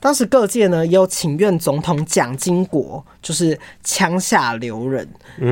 [0.00, 5.08] 当时各界呢也有请愿总统蒋经国，就是枪下留人，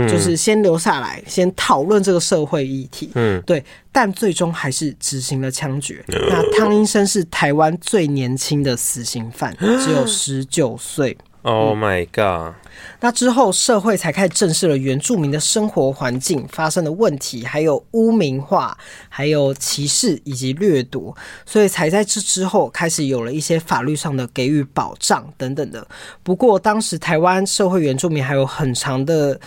[0.08, 3.10] 就是先留下来，先讨论这个社会议题。
[3.14, 6.04] 嗯，对，但最终还是执行了枪决。
[6.08, 11.16] 那汤英生是台湾最年轻的死刑犯，只有十九岁。
[11.46, 12.56] Oh my god！
[12.98, 18.76] 那之后社会才开始正视了原住民的生活环境发生的问题，还有污名化，
[19.08, 25.86] 还有歧视以及掠夺，所以才在这之后开始有了一些法律上的给予保障等等的。
[26.24, 29.40] 不过当时台湾社会原住民还有很长的。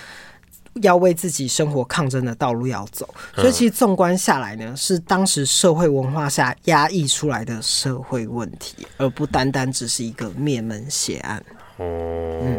[0.83, 11.43] 要为自己生活抗争的道路要走，所以其实纵观下来呢，是当时社会文化下压抑出来的社会问题，而不单单只是一个灭门血案。
[11.79, 12.57] 嗯，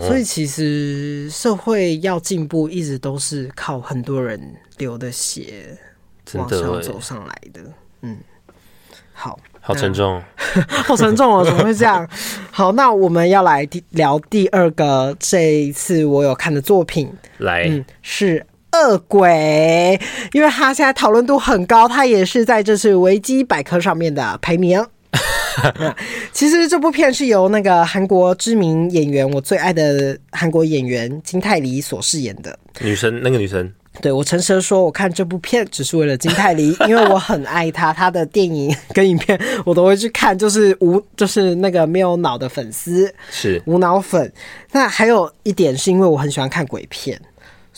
[0.00, 4.40] 所以其实社会要进步，一直都是靠很多人
[4.78, 5.78] 流的血
[6.34, 7.60] 往上走上来的。
[8.02, 8.18] 嗯，
[9.12, 9.38] 好。
[9.60, 10.22] 好沉重，
[10.86, 11.44] 好沉重哦！
[11.44, 12.08] 怎么会这样？
[12.52, 18.46] 好，那我们要来聊第二个这一次我有看的作品，来，嗯，是
[18.78, 19.98] 《恶鬼》，
[20.30, 24.80] 因为他现在讨论度很高，他也是在这次维基百科上面的排名。
[26.32, 33.72] 其实这部片是由那个韩国知名演员，我最爱的韩国演员金泰梨所饰演的女生，那个女生。
[34.02, 44.30] 对，我诚实的说，我看这部片只是为了金泰梨，因为我很爱她， 她的电影跟影片我都会去看，就是无就是那个没有脑的粉丝，是无脑粉。
[44.70, 47.18] 那还有一点是因为我很喜欢看鬼片。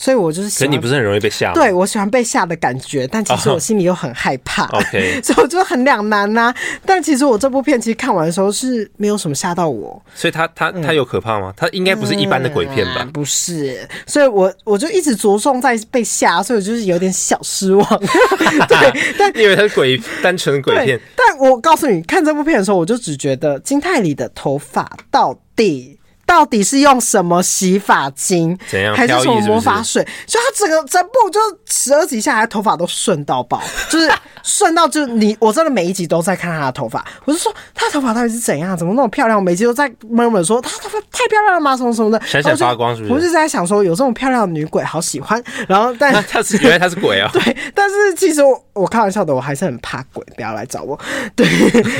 [0.01, 1.51] 所以我就是喜欢，可你不是很容易被吓？
[1.53, 4.63] 对，我喜欢被吓的感觉，但其实我心里又很害怕。
[4.67, 6.53] Oh, OK， 所以我就很两难呐。
[6.85, 10.01] 但其实我这部片其实看完的时候是没有什么吓到我。
[10.15, 11.53] 所以它它它有可怕吗？
[11.57, 13.01] 它应该不是一般的鬼片吧？
[13.01, 17.85] 嗯、不是，所以我我就一直着重在被吓，所以我就是有点小失望。
[18.69, 20.97] 对，但因为它是鬼单纯鬼片。
[21.17, 25.98] 但我告诉你，看这部片的时候，我就只觉得金泰里的头发到底。
[26.29, 30.07] 到底是用什么洗发精，怎样还是什么魔法水？
[30.27, 34.07] 就他整个整部就十二集下来，头发都顺到爆， 就是
[34.43, 39.39] 顺到就你我真的每一集都在看他的头发，我就说他的头发到底是怎样，怎么那么漂亮？
[39.39, 41.75] 我每集都在闷闷说他头发太漂亮了吗？
[41.75, 43.13] 什么什么的，闪闪发光是不是？
[43.13, 45.43] 我就在想说有这么漂亮的女鬼，好喜欢。
[45.67, 47.27] 然后但 他是原来他是鬼啊？
[47.33, 50.99] 对，但是其实我我开玩笑的，我还是很怕鬼，不要来找我。
[51.35, 51.47] 对，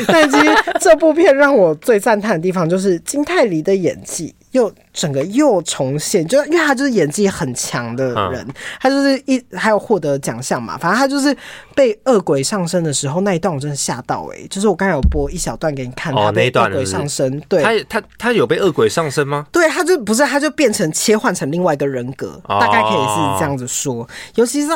[0.07, 0.47] 但其实
[0.79, 4.18] 这部片让我最赞叹的地方就是金泰梨的演技。
[4.51, 11.33] 又整个又重现，就因为他就是演技很强的人，嗯、他就是一还有获得奖项嘛，反正他就是
[11.73, 19.45] 被恶鬼上身的时候那一段我真的吓到哎、欸，就是我刚才有播一小段给你看，他被恶鬼上身，哦、对，他他他有被恶鬼上身吗？
[19.53, 24.69] 对，他就不是，他就变成切换成另外一个人格，哦、大概可以是这样子说，尤其是。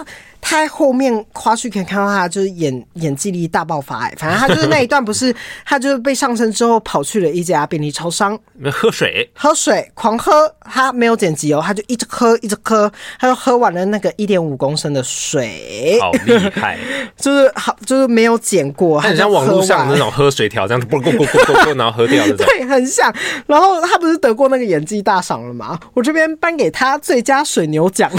[0.46, 5.34] 他后面花絮可以看到他就是演演技力大爆发哎，反正他就是那一段不是
[5.64, 8.38] 他就是被上身之后跑去了一家便利超商，
[8.70, 9.32] 喝水。
[9.34, 16.78] 喝水狂喝，他没有剪辑哦，他就一直喝一直喝，他就喝完了那个一点五公升的水，好厉害，
[17.18, 23.14] 就是好就是没有剪过，很像网络上那种喝水条这样子，咕咕咕咕咕然后喝掉的， 对，很像。
[23.48, 25.80] 然后他不是得过那个演技大赏了吗？
[25.94, 28.12] 我这边颁给他最佳水牛奖，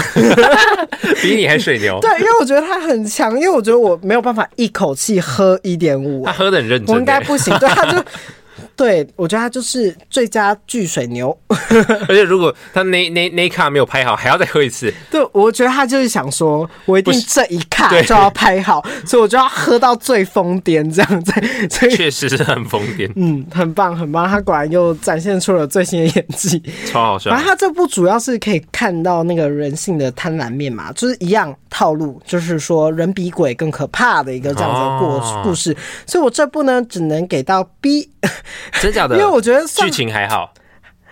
[1.21, 2.09] 比你还水牛，对。
[2.19, 7.57] 因为我觉得他很强，因为我觉得我没有办法一口气喝一点五，他喝的很认真，我应该不行。
[7.59, 8.03] 对，他就。
[8.75, 14.93] 对，我觉得他就是最佳巨水牛， 而且如果他那那那一卡没有拍好，还要再喝一次。
[15.09, 21.31] 对，我觉得他就是想说，我一定这一卡就要拍好，所以我就要喝到最疯癫这样子。
[21.89, 27.29] 确实是很疯癫，嗯，很棒很棒，他果然又展现出了最新的演技，超好笑。
[27.29, 35.71] 然后他这部主要是可以看到那个人性的贪婪面嘛，就是一样套路，就是说人比鬼更可怕的一个这样子的故故事。
[35.71, 38.09] 哦、所以我这部呢，只能给到 B。
[38.81, 39.15] 真假的？
[39.17, 40.53] 因为我觉得剧情还好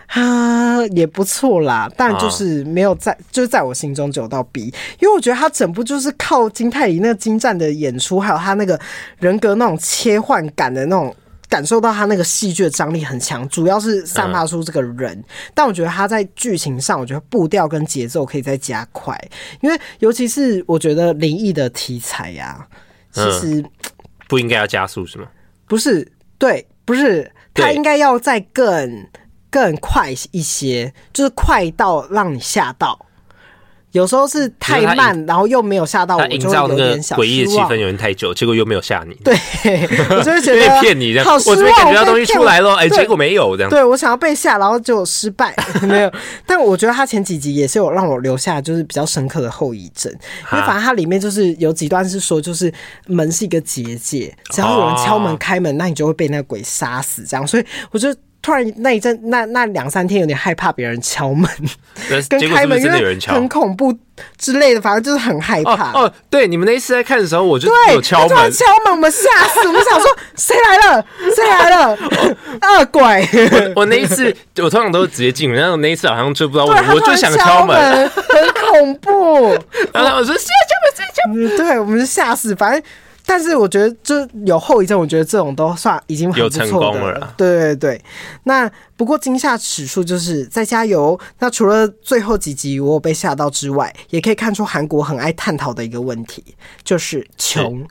[0.07, 4.65] 啊，也不错啦，但就是没有在，就是在我心中只有到 B。
[4.99, 8.79] 因为我觉得他整部就是靠金泰梨那个精湛的演出，还有他那个
[9.17, 11.15] 人格那种切换感的那种
[11.49, 15.23] 感受到他那个戏剧的张力很强，主要是散发出这个人。
[15.55, 19.19] 但我觉得他在剧情上，我觉得步调跟节奏可以再加快，
[19.61, 22.67] 因为尤其是我觉得灵异的题材呀，
[23.11, 23.65] 其实
[24.27, 25.25] 不应该要加速是吗？
[25.65, 26.63] 不是，对。
[26.85, 29.07] 不是，他应该要再更
[29.49, 33.05] 更快一些，就是快到让你吓到。
[33.93, 39.13] 有时候是太慢，然后又没有吓到我，营造那个诡异的气氛有点太久，结果又没有吓你。
[39.23, 39.33] 对，
[40.09, 43.69] 我就会觉得骗你这样，好失望，我感觉到东西出来了，哎，结果没有这样。
[43.69, 45.55] 对，我想要被吓，然后就失败，
[45.87, 46.11] 没有。
[46.45, 50.11] 但我觉得他前几集也是有让我留下就是比较深刻的后遗症，
[50.51, 52.73] 因为反正它里面就是有几段是说，就是
[53.05, 57.45] 门是一个结界，只要有人敲门开门，那你就会被那个鬼杀死这样。
[57.45, 58.13] 所以我就。
[58.43, 61.49] 突然那一阵，那那两三天有点害怕别人敲门，
[62.29, 63.97] 跟开门，因为很恐怖
[64.37, 65.93] 之类的，反正就是很害怕。
[65.93, 71.05] 哦，对，你们那一次在看的时候，我就有敲门，突然敲门，我们吓死，我们想说谁来了？
[71.33, 71.97] 谁来了？
[72.61, 73.29] 恶鬼！
[73.75, 79.51] 我我那一次，我通常都是直接进门，然后那一次好像就不知道为什么，我就想敲门，很恐怖。
[79.93, 82.83] 然后我说：“现在敲门，现在敲门。”对，我们是吓死，反正。
[83.25, 87.33] 但是我觉得，就有后遗症，我觉得这种都算已经很不错的了。
[87.37, 88.01] 对对对。
[88.43, 91.19] 那不过惊吓指数就是再加油。
[91.39, 96.43] 那除了最后几集我有被吓到之外，也可以看出韩国很爱探讨的一个问题，
[96.83, 97.85] 就是穷。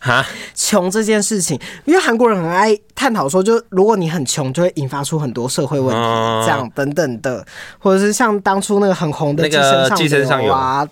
[0.00, 0.24] 哈
[0.56, 6.02] 穷这件事情，因为韩国人很爱探讨说，就如果你很穷，就会引发出很多社会问题，
[6.44, 7.46] 这样等等的，
[7.78, 9.48] 或者是像当初那个很红的
[9.94, 10.88] 寄生上流啊。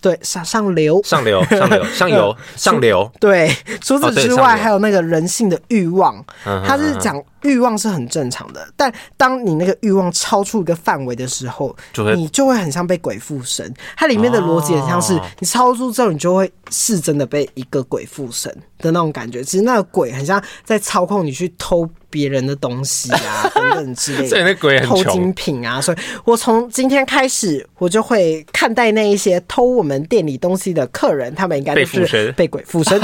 [0.00, 3.10] 对，上上流，上流，上流， 上游，上流。
[3.20, 11.74] 对，除此之外，还有那个人性的欲望，他是讲欲望是很正常的，但当你那个欲望超出一个范围的时候，
[12.16, 13.72] 你就会很像被鬼附身。
[13.96, 19.42] 它里面的逻辑很像是，你超出之后，你就会是真的被一个鬼附身的那种感觉。
[19.42, 21.88] 其实那个鬼很像在操控你去偷。
[22.10, 33.00] 别人的东西啊， 等等之类的，所以那鬼很偷精品啊，所以我从今天开始，我就会看待那一些偷我们店里东西的客人，他们应该都是被鬼附身。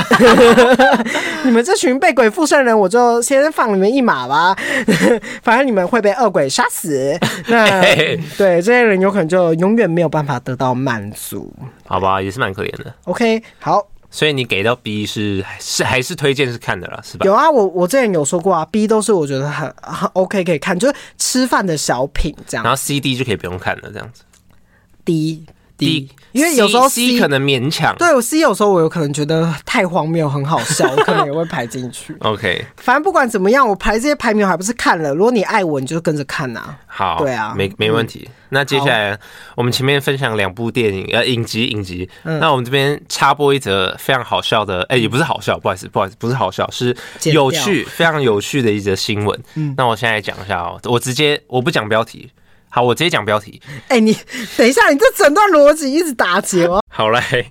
[1.44, 4.56] 你们这群被鬼附身的人，我就先放你们一马吧。
[5.42, 7.18] 反正你们会被恶鬼杀死。
[7.46, 7.80] 那
[8.36, 11.52] 对这些人，有可能就永远没有办法得到满足。
[11.84, 12.92] 好吧，也是蛮可怜的。
[13.04, 13.86] OK，好。
[14.10, 17.26] 所以你给到 B 是是还是推荐是看的啦，是吧？
[17.26, 22.64] 有啊，我我之前有说过啊，B 都是我觉得很很 OK 可以看，就是吃饭的小品这样。
[22.64, 24.22] 然后 C D 就可以不用看了，这样子。
[25.04, 25.44] D
[25.76, 27.94] D，因为有时候 C, C 可能勉强。
[27.96, 32.16] 对，我 C 有时候我有可能觉得太荒谬，很好笑， 我可能也会排进去。
[32.20, 35.14] OK，反正不管怎么样，我排这些排名我还不是看了。
[35.14, 36.78] 如果你爱我，你就跟着看呐、啊。
[36.86, 38.26] 好，对啊，没没问题。
[38.26, 39.18] 嗯、那接下来
[39.54, 42.08] 我们前面分享两部电影，呃，影集影集。
[42.24, 49.38] 嗯、那我们这边插播一则非常好笑的，哎、欸，也不是好笑，不好意思，不好意思，不是好笑，是有趣，非常有趣的一则新闻。
[49.56, 52.30] 嗯，那我现在讲一下哦，我直接我不讲标题。
[52.76, 53.58] 好，我直接讲标题。
[53.88, 54.14] 哎、欸，你
[54.54, 56.82] 等一下，你这整段逻辑一直打结哦。
[56.92, 57.50] 好嘞，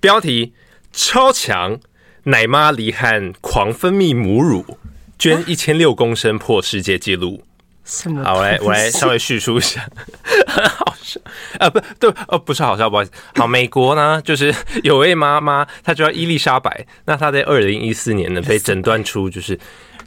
[0.00, 0.52] 标题
[0.92, 1.80] 超强，
[2.24, 4.78] 奶妈离汉狂分泌母乳，
[5.18, 7.42] 捐一千六公升破世界纪录。
[7.86, 8.22] 什么？
[8.22, 9.88] 好，我来我来稍微叙述一下。
[10.46, 11.18] 好笑
[11.58, 13.12] 啊，不对，哦，不是好笑，不好意思。
[13.36, 16.86] 好，美国呢，就是有位妈妈，她叫伊丽莎白。
[17.06, 19.58] 那她在二零一四年呢，被诊断出就是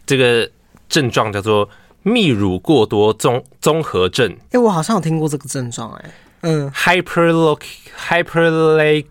[0.05, 0.47] 这个
[0.87, 1.67] 症状叫做。
[2.03, 7.61] 泌乳过多综综合症，哎、欸，我好像有听过这个症状，哎，嗯，hyperloc
[8.07, 9.05] hyperlac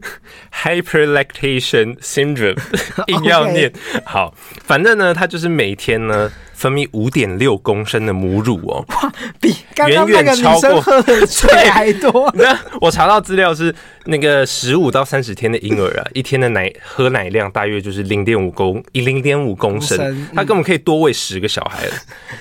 [0.62, 2.58] hyperlactation syndrome，
[3.08, 3.72] 硬要念，
[4.04, 6.30] 好，反正呢，他就是每天呢。
[6.54, 12.32] 分泌五点六公升的母乳哦，哇，比刚刚那个女生喝的 水还多。
[12.36, 21.92] 那我查到资料是，那个十五到三十天的婴儿啊，一天的奶喝奶量大约就是零点五公零点五公升，他根本可以多喂十个小孩了。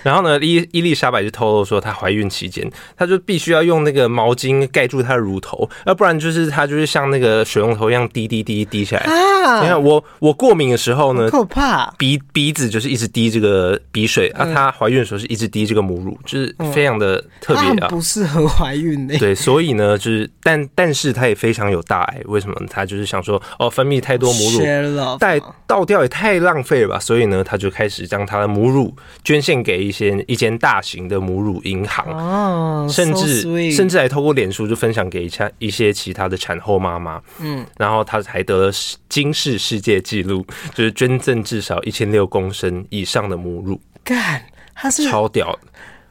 [0.03, 9.03] 然后呢，伊伊丽莎白就透露说，她怀孕期间，她就必须要用那个毛巾盖住她的乳头，要不然就是它就是像那个水龙头一样滴滴滴滴下来。
[9.03, 14.07] 啊，你看我我过敏的时候呢，可怕，鼻鼻子就是一直滴这个鼻。
[14.13, 19.17] 水啊，她怀孕的时候是一直滴这个母乳，就是非常的特别啊，不适合怀孕的。
[19.17, 22.55] 对，所以呢，就是但但是她也非常有大爱，为什么？
[22.69, 26.99] 她就是想说，哦，分泌太多母乳，带倒掉也太浪费了吧？
[26.99, 37.19] 所以呢，她就开始将她的母乳捐献给一些一间大型的母乳银行哦，甚至甚至还透过脸书就分享给一下一些其他的产后妈妈。
[37.39, 38.71] 嗯，然后她还得了
[39.09, 43.81] 金氏世界纪录， 就是捐赠至少一千六公升以上的母乳。
[44.03, 45.59] 干，她是超屌，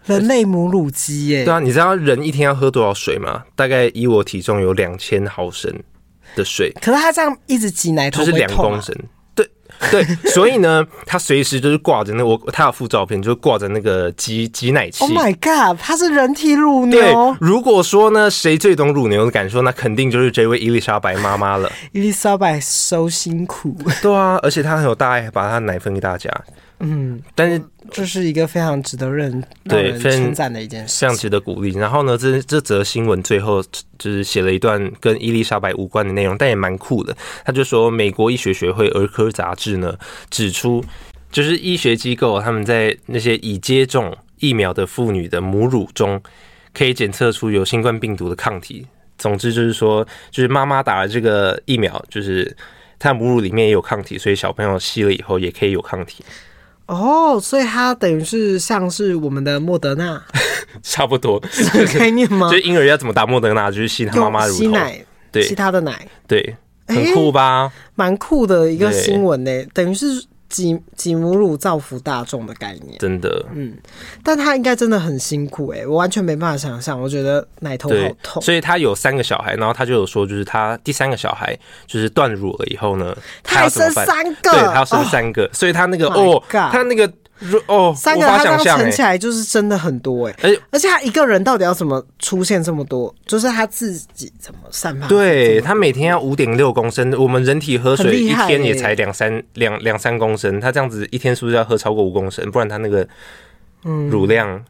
[0.04, 1.44] 人类母乳机耶！
[1.44, 3.44] 对啊，你知道人一天要喝多少水吗？
[3.54, 5.72] 大概以我体重有两千毫升
[6.35, 6.72] 的水。
[6.80, 8.94] 可是他这样一直挤奶头，啊，就是两公升。
[9.90, 15.03] 对 对，所以呢，他随时就是挂着那我他有附照片，就是挂着那个挤挤奶器。
[15.05, 17.01] Oh my god，他是人体乳牛。
[17.01, 21.71] 对，如果说呢，谁最懂乳牛的感受，那肯定就是这位伊丽莎白妈妈了。
[21.92, 23.77] 伊丽莎白收辛苦。
[24.01, 26.31] 对啊，而且她很有大爱，把她奶分给大家。
[26.85, 31.71] 嗯，但是这是一个非常值得认对称赞的一件事，非常值得鼓励。
[31.79, 33.62] 然后呢，这这则新闻最后
[33.99, 37.17] 就是写了一段跟伊丽莎白无关的内容，但也蛮酷的。
[37.44, 39.96] 他就说，美国医学学会儿科杂志呢
[40.29, 40.85] 指出，
[41.31, 46.21] 就是医学机构他们在那些已接种疫苗的妇女的母乳中，
[46.75, 48.85] 可以检测出有新冠病毒的抗体。
[49.19, 52.56] 总之就是说，就是妈妈打了这个疫苗，就是
[52.98, 56.25] 她母乳里面也有抗体，所以小朋友吸了以后也可以有抗体。
[56.93, 60.23] 哦，所以它等于是像是我们的莫德纳，
[60.83, 62.51] 差不多是这个概念吗？
[62.51, 67.73] 就婴儿要怎么打莫德纳，就是吸他妈妈乳头，吸奶，对，吸他的奶，对，很酷吧？
[67.95, 69.65] 蛮酷的一个新闻呢。
[69.73, 70.23] 等于是
[70.53, 73.75] 挤挤母乳造福大众的概念，真的，嗯，
[74.23, 78.42] 但他应该真的很辛苦哎、欸，我完全没办法想象，我觉得奶头好痛。
[78.42, 87.11] 所以他有三个小孩，然后他就有说，就是他第三个小孩就是断乳了以后呢，他要生三个，对，他要生三个，哦、所以他那个哦，他那个。
[87.67, 93.15] 哦，三个他这样乘起来就是真的很多哎，而而且他一个人到底要怎么出现这么多？
[93.27, 95.07] 就是他自己怎么散发？
[95.07, 102.51] 对，他每天要五点六公升，我们人体喝水一天也才两三两两三公升，他这样子一天是不是要喝超过五公升？
[102.51, 103.07] 不然他那个
[103.85, 104.65] 嗯乳量，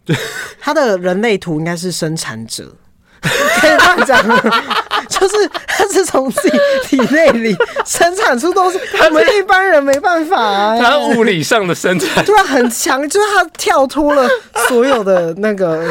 [0.59, 2.75] 他的人类图应该是生产者。
[3.23, 4.23] 可以这样讲，
[5.09, 7.57] 就是他是从自己体内里
[7.87, 10.77] 生产出东西， 我们一般人没办法啊。
[10.81, 14.29] 他物理上的生产，对啊，很强，就是他跳脱了
[14.68, 15.87] 所有的那个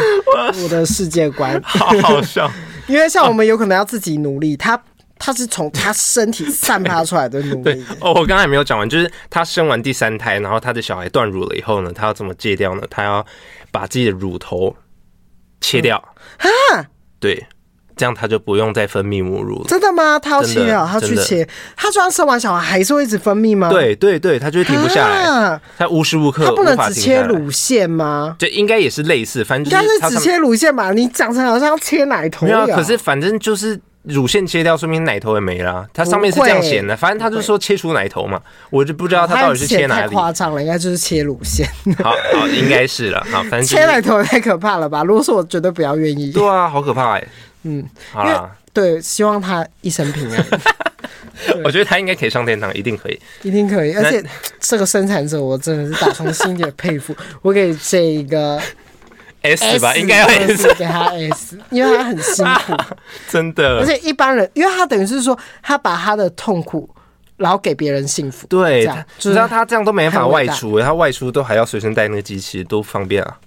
[0.64, 2.52] 我的世界观，好好笑。
[2.88, 4.82] 因为像我们有可能要自己努力，他
[5.18, 7.86] 他是从他身体散发出来的努力。
[8.02, 12.82] 哦，我刚才没有讲完，就是他生完第三胎，然后他的小孩断乳了以后呢，他要怎么戒掉呢？
[12.90, 13.26] 他要
[13.72, 14.76] 把自己的乳头
[15.62, 15.96] 切掉
[16.38, 16.86] 啊。
[17.22, 17.48] 对，
[17.96, 19.66] 这样他就不用再分泌母乳了。
[19.68, 20.18] 真的吗？
[20.18, 21.48] 他要切啊，他去切。
[21.78, 23.70] 他就算生完小孩还是会一直分泌吗？
[23.70, 25.24] 对对对，他就停不下来。
[25.24, 28.36] 啊、他无时无刻他不能只切乳腺吗？
[28.40, 30.92] 就应该也是类似，反正应该是只切乳腺吧？
[30.92, 32.68] 你讲成好像要切奶头一样。
[32.72, 35.88] 可是反正就是乳腺切掉，说明奶头也没了。
[35.94, 40.02] 它上面是这样写的，反正他就说切除奶头嘛，我就不知道他到底是切哪里。
[40.02, 41.68] 太夸张了，应该就是切乳腺。
[42.04, 43.26] 好好，应该是了。
[43.30, 45.04] 好，反正、就是、切奶头也太可怕了吧？
[45.04, 46.32] 如果说我绝对不要愿意。
[46.32, 47.28] 对啊，好可怕哎、欸。
[47.64, 50.46] 嗯，好啦，对，希望他一生平安。
[51.64, 53.94] 我觉得他应该可以上天堂，一定可以，一定可以。
[53.94, 54.24] 而且
[54.60, 57.16] 这个生产者，我真的是打从心底的佩服。
[57.42, 58.60] 我给这个
[59.42, 62.74] S 吧，应该要 S 给他 S，因为他很辛苦，
[63.28, 63.80] 真的。
[63.80, 66.88] 而且一般人，因为他等于是说，他把他的痛苦，
[67.38, 68.46] 然后给别人幸福。
[68.46, 73.40] 对，你知道他这样都没法外出，他外出都还要随身带那个机器，多方便啊！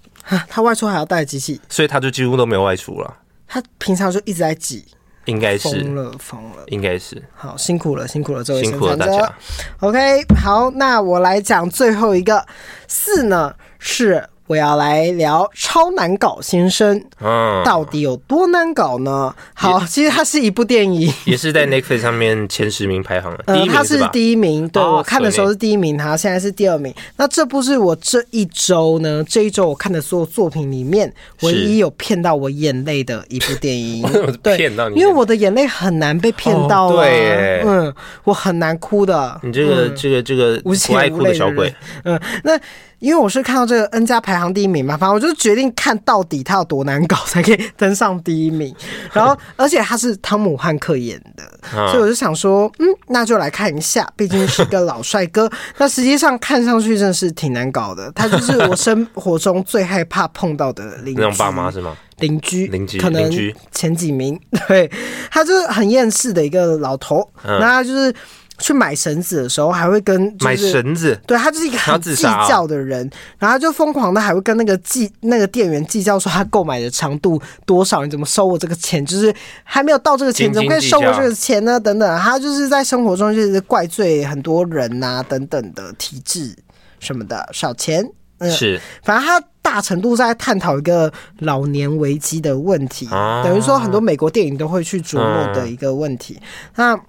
[0.49, 3.17] 他外出还要带机器，所以他就几乎都没有外出了。
[3.47, 4.85] 他平常就一直在挤，
[5.27, 9.33] 应该是疯了疯了，应该是好辛苦了辛苦了，这辛苦了大家。
[9.79, 12.45] OK，好，那我来讲最后一个
[12.89, 14.29] 四呢是。
[14.47, 19.35] 我要来聊超难搞先生，嗯，到底有多难搞呢？
[19.55, 26.93] 好，其实它是一部电影，也是在 Netflix 上面前十名排行的，嗯，它是第一名，对，我看的时候是第一名，它现在是第二名。
[27.17, 34.03] 那这部是我这一周呢，这一周我看的所有作品里面唯一有骗到我眼泪的一部电影，
[34.43, 37.93] 对，骗到你，因为我的眼泪很难被骗到，对，嗯，
[38.25, 41.75] 我很难哭的，你这个这个这个不爱哭的小鬼，
[42.05, 42.61] 嗯，那。
[42.99, 48.75] 因为我是看到这个 N 加排行第一名嘛，反正我就决定看到底他有多难搞才可以登上第一名。
[49.13, 51.45] 然后，而且他是汤姆汉克演的，
[51.91, 55.51] 所以我就想说，嗯，那就来看一下，毕竟是个老帅哥。
[55.79, 61.21] 那实际上看上去真的是挺难搞的，他就是我生活中最害怕碰到的邻居。
[61.21, 61.97] 那种爸妈是吗？
[62.19, 63.31] 邻居，邻居，可能
[63.73, 64.41] 前几名。
[64.69, 64.91] 对，
[65.31, 68.15] 他就是很厌世的一个老头，那他就是。
[68.59, 72.99] 去买绳子的时候，还会跟、就是、买绳子，对，他就是一个很计较的人，
[73.39, 79.05] 然后他就疯狂的还会跟那个计那个店员计较说他购买的长度多少，你怎么收我这个钱？
[79.05, 79.35] 就是
[79.65, 81.81] 还没有到这个钱，怎么可以收我这个钱呢？
[81.81, 86.55] 等等，他就是在生活中就是怪罪很多人呐、啊，等等的体制
[87.01, 96.39] 什么的少钱，嗯，是，反正他大程度在探讨一个老年危机的问题，啊、等于说很多美国电影都会去琢磨的一个问题，
[96.77, 97.01] 嗯、那。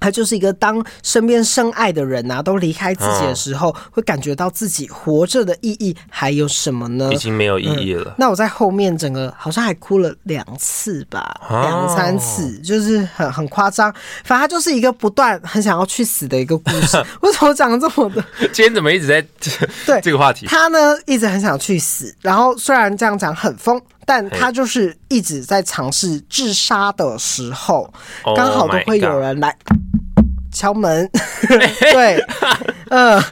[0.00, 7.12] 他就是一个当身边深爱的人啊都离开自己的时候，会感觉到自己活着的意义还有什么呢？
[7.12, 8.10] 已经没有意义了。
[8.10, 13.92] 嗯、那我在后面整个好像还哭了两次吧，两三次，就是很很夸张。
[14.24, 16.96] 反正他就是一个不断很想要去死的一个故事。
[17.20, 18.24] 为什么讲这么的？
[18.52, 19.20] 今天怎么一直在
[19.86, 20.46] 对这个话题？
[20.46, 23.80] 他呢一直很想去死，然后虽然这样讲很疯。
[24.10, 27.88] 但他就是一直在尝试自杀的时候，
[28.34, 29.56] 刚好都会有人来
[30.52, 31.08] 敲门。
[31.46, 32.16] 对，
[32.88, 33.24] 嗯、 呃，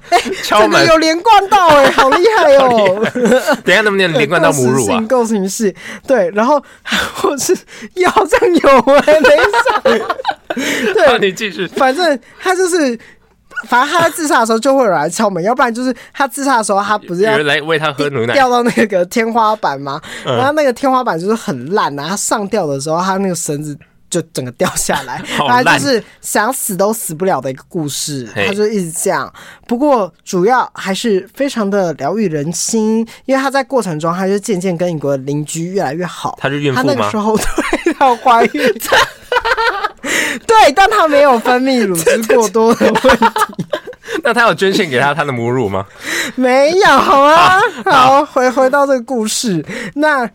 [0.45, 3.05] 敲门有连贯到哎、欸， 好厉害哦、喔！
[3.65, 5.01] 等一下能不能连贯到母乳啊？
[5.09, 5.75] 够形式
[6.07, 6.63] 对，然后
[7.13, 7.53] 或是
[7.95, 9.41] 腰上有哎、欸，等一
[10.95, 12.97] 下，对，你继续，反正他就是。
[13.67, 20.01] 反正他在自杀的时候就会有人来敲门，要不然就是他自杀的时候，他不是要来喂他喝牛奶，掉到那个天花板吗？
[20.25, 23.77] 然后那个天花板就是很烂啊，他上吊的时候，他那个绳子
[24.09, 29.31] 就整个掉下来， 他就是想死都死不了的一个故事，他就一直这样。
[29.67, 36.39] 不过主要还是非常的疗愈人心，因为他在过程中，他就渐渐跟一个邻居越来越好。
[36.41, 36.83] 他是孕妇吗？
[36.87, 38.63] 他那个时候对要怀孕。
[40.47, 43.27] 对，但他没有分泌乳汁过多的问题。
[44.25, 45.85] 那他有捐献给他他的母乳吗？
[46.35, 47.61] 没有啊。
[47.85, 49.65] 好，回回到这个故事，
[49.95, 50.29] 那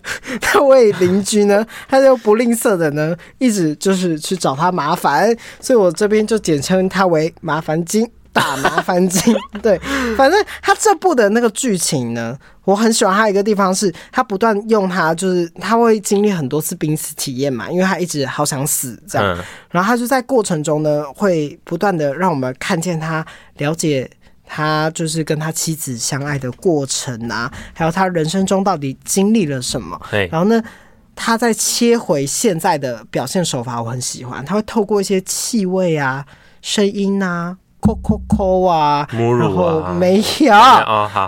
[0.54, 8.08] 那位邻居呢，他就不吝啬的呢，一直就是去找他麻烦，所以我这边就简称他为麻烦精。
[8.34, 9.80] 大麻烦精，对，
[10.18, 19.38] 反正他这部的那个剧情呢，我很喜欢他一个地方是，他不断用他，就是他会经历很多次濒死体验嘛，因为他一直好想死这样，
[19.70, 23.24] 然后他就在过程中呢，会不断的让我们看见他
[23.58, 24.10] 了解
[24.46, 30.00] 他就是跟他妻子相爱的过程啊，还有他人生中到底经历了什么，
[30.32, 30.60] 然后呢，
[31.16, 36.26] 他在切回现在的表现手法，我很喜欢，他会透过一些气味啊、
[36.64, 37.58] 声音啊。
[37.84, 40.54] 抠抠抠啊，母乳啊没有，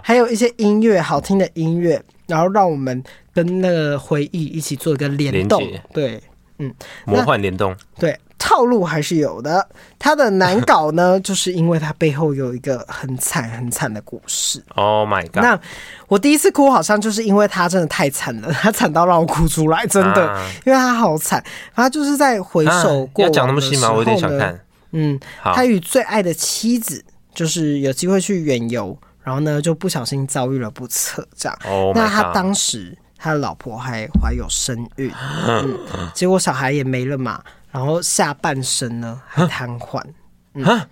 [0.01, 3.03] 还有一些音乐，好听的音乐，然后让我们
[3.33, 5.61] 跟那个回忆一起做一个联动，
[5.93, 6.21] 对，
[6.59, 6.73] 嗯，
[7.05, 9.67] 魔幻联动，对，套路还是有的。
[9.99, 14.63] 他的难搞呢，就是因为他背后有一个很惨很惨的故事。
[14.75, 15.43] Oh my god！
[15.43, 15.59] 那
[16.07, 21.43] 我第一次哭，好像就是因为他真的太惨了，他惨到让我哭出来，真的，因为他好惨。
[21.75, 23.91] 他就是在回首过，要讲那么细吗？
[23.91, 24.57] 我有点想看。
[24.95, 31.59] 嗯，他与最爱的妻子就是有机会去远游，然后呢就不小心遭遇了不测，这样。
[31.65, 35.11] Oh、那他当时他的老婆还怀有身孕，
[35.45, 35.77] 嗯，
[36.15, 40.01] 结果小孩也没了嘛，然后下半身呢还瘫痪，
[40.53, 40.87] 嗯。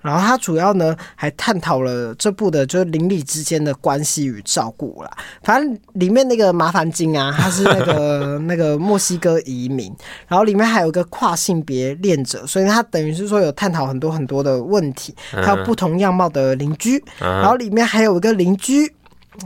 [0.00, 5.10] 然后他主要呢还探讨了这部的就是邻里之间的关系与照顾啦。
[5.42, 9.94] 反正里面那个麻烦精啊，他是那个 那个墨西哥移民，
[10.28, 18.92] 然后里面还有一个跨性别恋者，所以他等于是说有探讨很多很多的问题，还有不同样貌的邻居，然后里面还有一个邻居。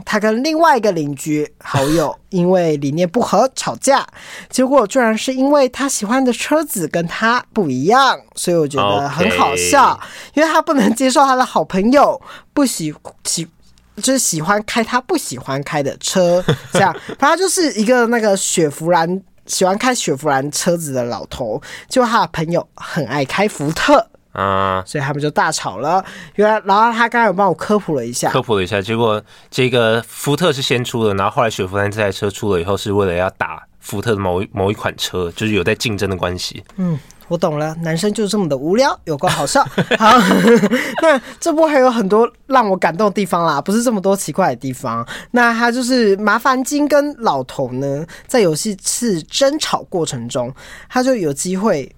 [0.05, 4.05] 他跟另外一个邻居好友 因为理念不合吵架，
[4.49, 9.99] 结果居然是因为他喜欢的车子跟他不一样，所以我觉得很好笑，
[10.33, 12.19] 因为他不能接受他的好朋友
[12.53, 13.47] 不喜喜
[13.97, 24.07] 就是喜欢开他不喜欢开的车，这样， 反正就是一个那个雪佛兰喜欢开雪佛兰车子的老头，就他的朋友很爱开福特。
[24.31, 26.03] 啊，所以他们就大吵了。
[26.35, 36.63] 原来，然后他刚才有帮我科普了一下，科普了一下，结果这个福特是先出的，然后后来雪佛兰这台车出了以后，是为了要打福特的某一某一款车，就是有在竞争的关系。
[36.77, 39.63] 嗯，我懂了，男生就是这么的无聊，有够好笑。
[39.99, 40.17] 好，
[41.01, 45.05] 那这部还有很多让我感动的地方啦，不是这么多奇怪的地方。
[45.31, 50.53] 那他就是麻烦金跟老头呢，在有几次争吵过程中，
[50.87, 51.93] 他就有机会。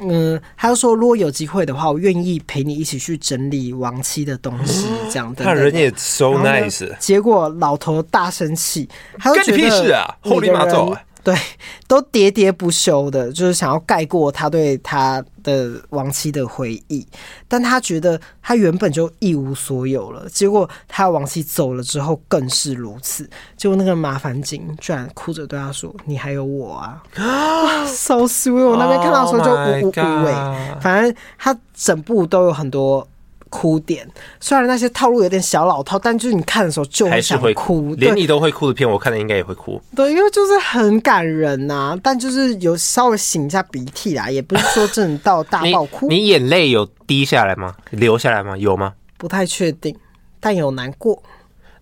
[0.00, 5.44] 嗯，他就说，如果有机会的话，我愿意陪你一起去整理亡妻的东西，这样的。
[5.44, 6.88] 他人也 so nice。
[6.98, 8.88] 结果老头大生气，
[9.18, 10.16] 他就觉得干你屁事啊！
[10.20, 10.96] 后立马走。
[11.28, 11.36] 对，
[11.86, 17.06] 都喋喋不休的，就是想要盖过他对他的亡妻的回忆。
[17.46, 23.28] 但他觉得他原本就一无所有了，结果他亡妻走了之后更是如此。
[23.56, 27.02] 结果那个麻烦精居然哭着对他说：“你还有我啊！
[27.86, 28.64] ”So sweet！
[28.64, 30.32] 我那边看到的时候就呜呜呜喂，
[30.80, 33.06] 反正他整部都有很多。
[33.48, 34.08] 哭点，
[34.40, 39.80] 虽然那些套路有点小老套，但就是你看的时候就会想哭，连你都会哭的片，我看的应该也会哭。
[39.94, 46.08] 对，因为就是很感人呐、啊，但就是有稍微擤一下鼻涕啦，也不是说真的到大爆哭。
[46.08, 47.74] 你，你眼泪有滴下来吗？
[47.90, 48.56] 流下来吗？
[48.56, 48.94] 有吗？
[49.16, 49.96] 不太确定，
[50.40, 51.22] 但有难过。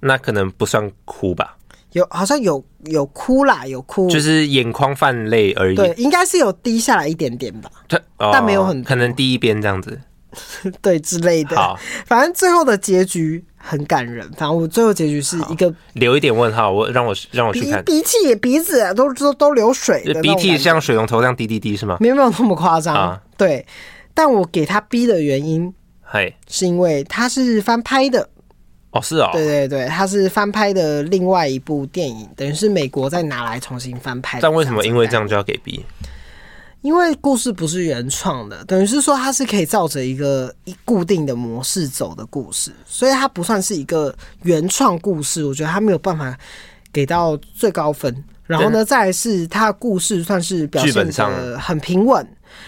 [0.01, 1.57] 那可能不算哭吧？
[1.93, 5.77] 有，好像有有哭啦，有哭，就是眼眶泛泪而已。
[5.77, 7.71] 对，应该是有滴下来一点点吧，
[8.19, 9.99] 哦、但没有很多，可能第一边这样子。
[10.83, 14.25] 对之类的，好，反正最后的结局很感人。
[14.33, 21.97] 反正我最后结局是一个留一点问号，我让我让我去看鼻涕鼻子都都都流水，鼻涕像水龙头这样滴滴滴是吗？
[22.01, 23.21] 没有没有那么夸张啊。
[23.37, 23.65] 对，
[24.13, 25.73] 但我给他逼的原因，
[26.03, 28.29] 嘿，是因为他是翻拍的
[28.91, 34.39] 哦，是哦，对对对，他是翻拍的另外一部电影，等于是美国再拿来重新翻拍。
[34.41, 35.85] 但为什么因为这样就要给逼？
[36.83, 45.45] 因为故事不是原创的，等于是说它是可以照着一个一固定的模式走的故事，所以它不算是一个原创故事。
[45.45, 46.37] 我觉得它没有办法
[46.93, 48.25] 给到最高分。
[48.45, 52.25] 然后呢，再来是它的故事算是表现得很平稳。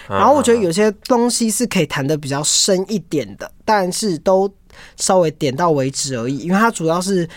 [0.08, 4.52] 然后我觉得有些东西是可以谈的比较深一点的，但是都
[4.96, 6.38] 稍微点到为止而已。
[6.38, 7.28] 因为它主要是。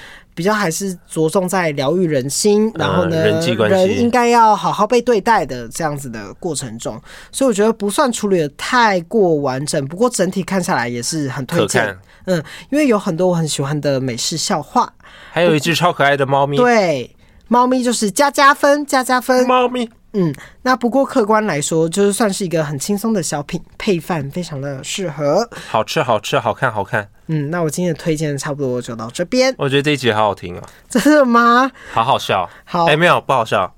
[0.42, 7.00] 比较还是着重在疗愈人心，然后呢，人际关系，人应该要好好被对待的这样子的过程中，
[7.32, 9.86] 所以我觉得不算处理的太过完整。
[9.88, 14.92] 不过整体看下来也是很推荐，嗯，因为有很多我很喜欢的美式笑话，
[15.32, 17.16] 还有一只超可爱的猫咪，对，
[17.48, 19.88] 猫咪就是加加分，加加分，猫咪。
[20.14, 20.34] 嗯，
[20.64, 27.10] 那不过客观来说，就是算是一个很轻松的小品，配饭非常的适合，好吃好吃，好看好看。
[27.28, 29.54] 嗯，那我今天的推荐差不多就到这边。
[29.58, 30.64] 我觉得这一集好好听啊！
[30.90, 31.72] 真的吗？
[31.94, 32.50] 好好笑。
[32.66, 33.74] 好，哎、欸，没有不好笑。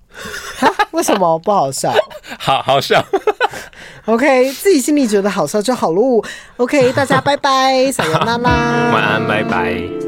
[0.91, 1.93] 为什么不好笑？
[2.39, 3.03] 好好笑。
[4.05, 6.21] OK，自己心里觉得好笑就好喽。
[6.57, 10.02] OK，大家拜拜，撒由那拉，晚安，拜拜。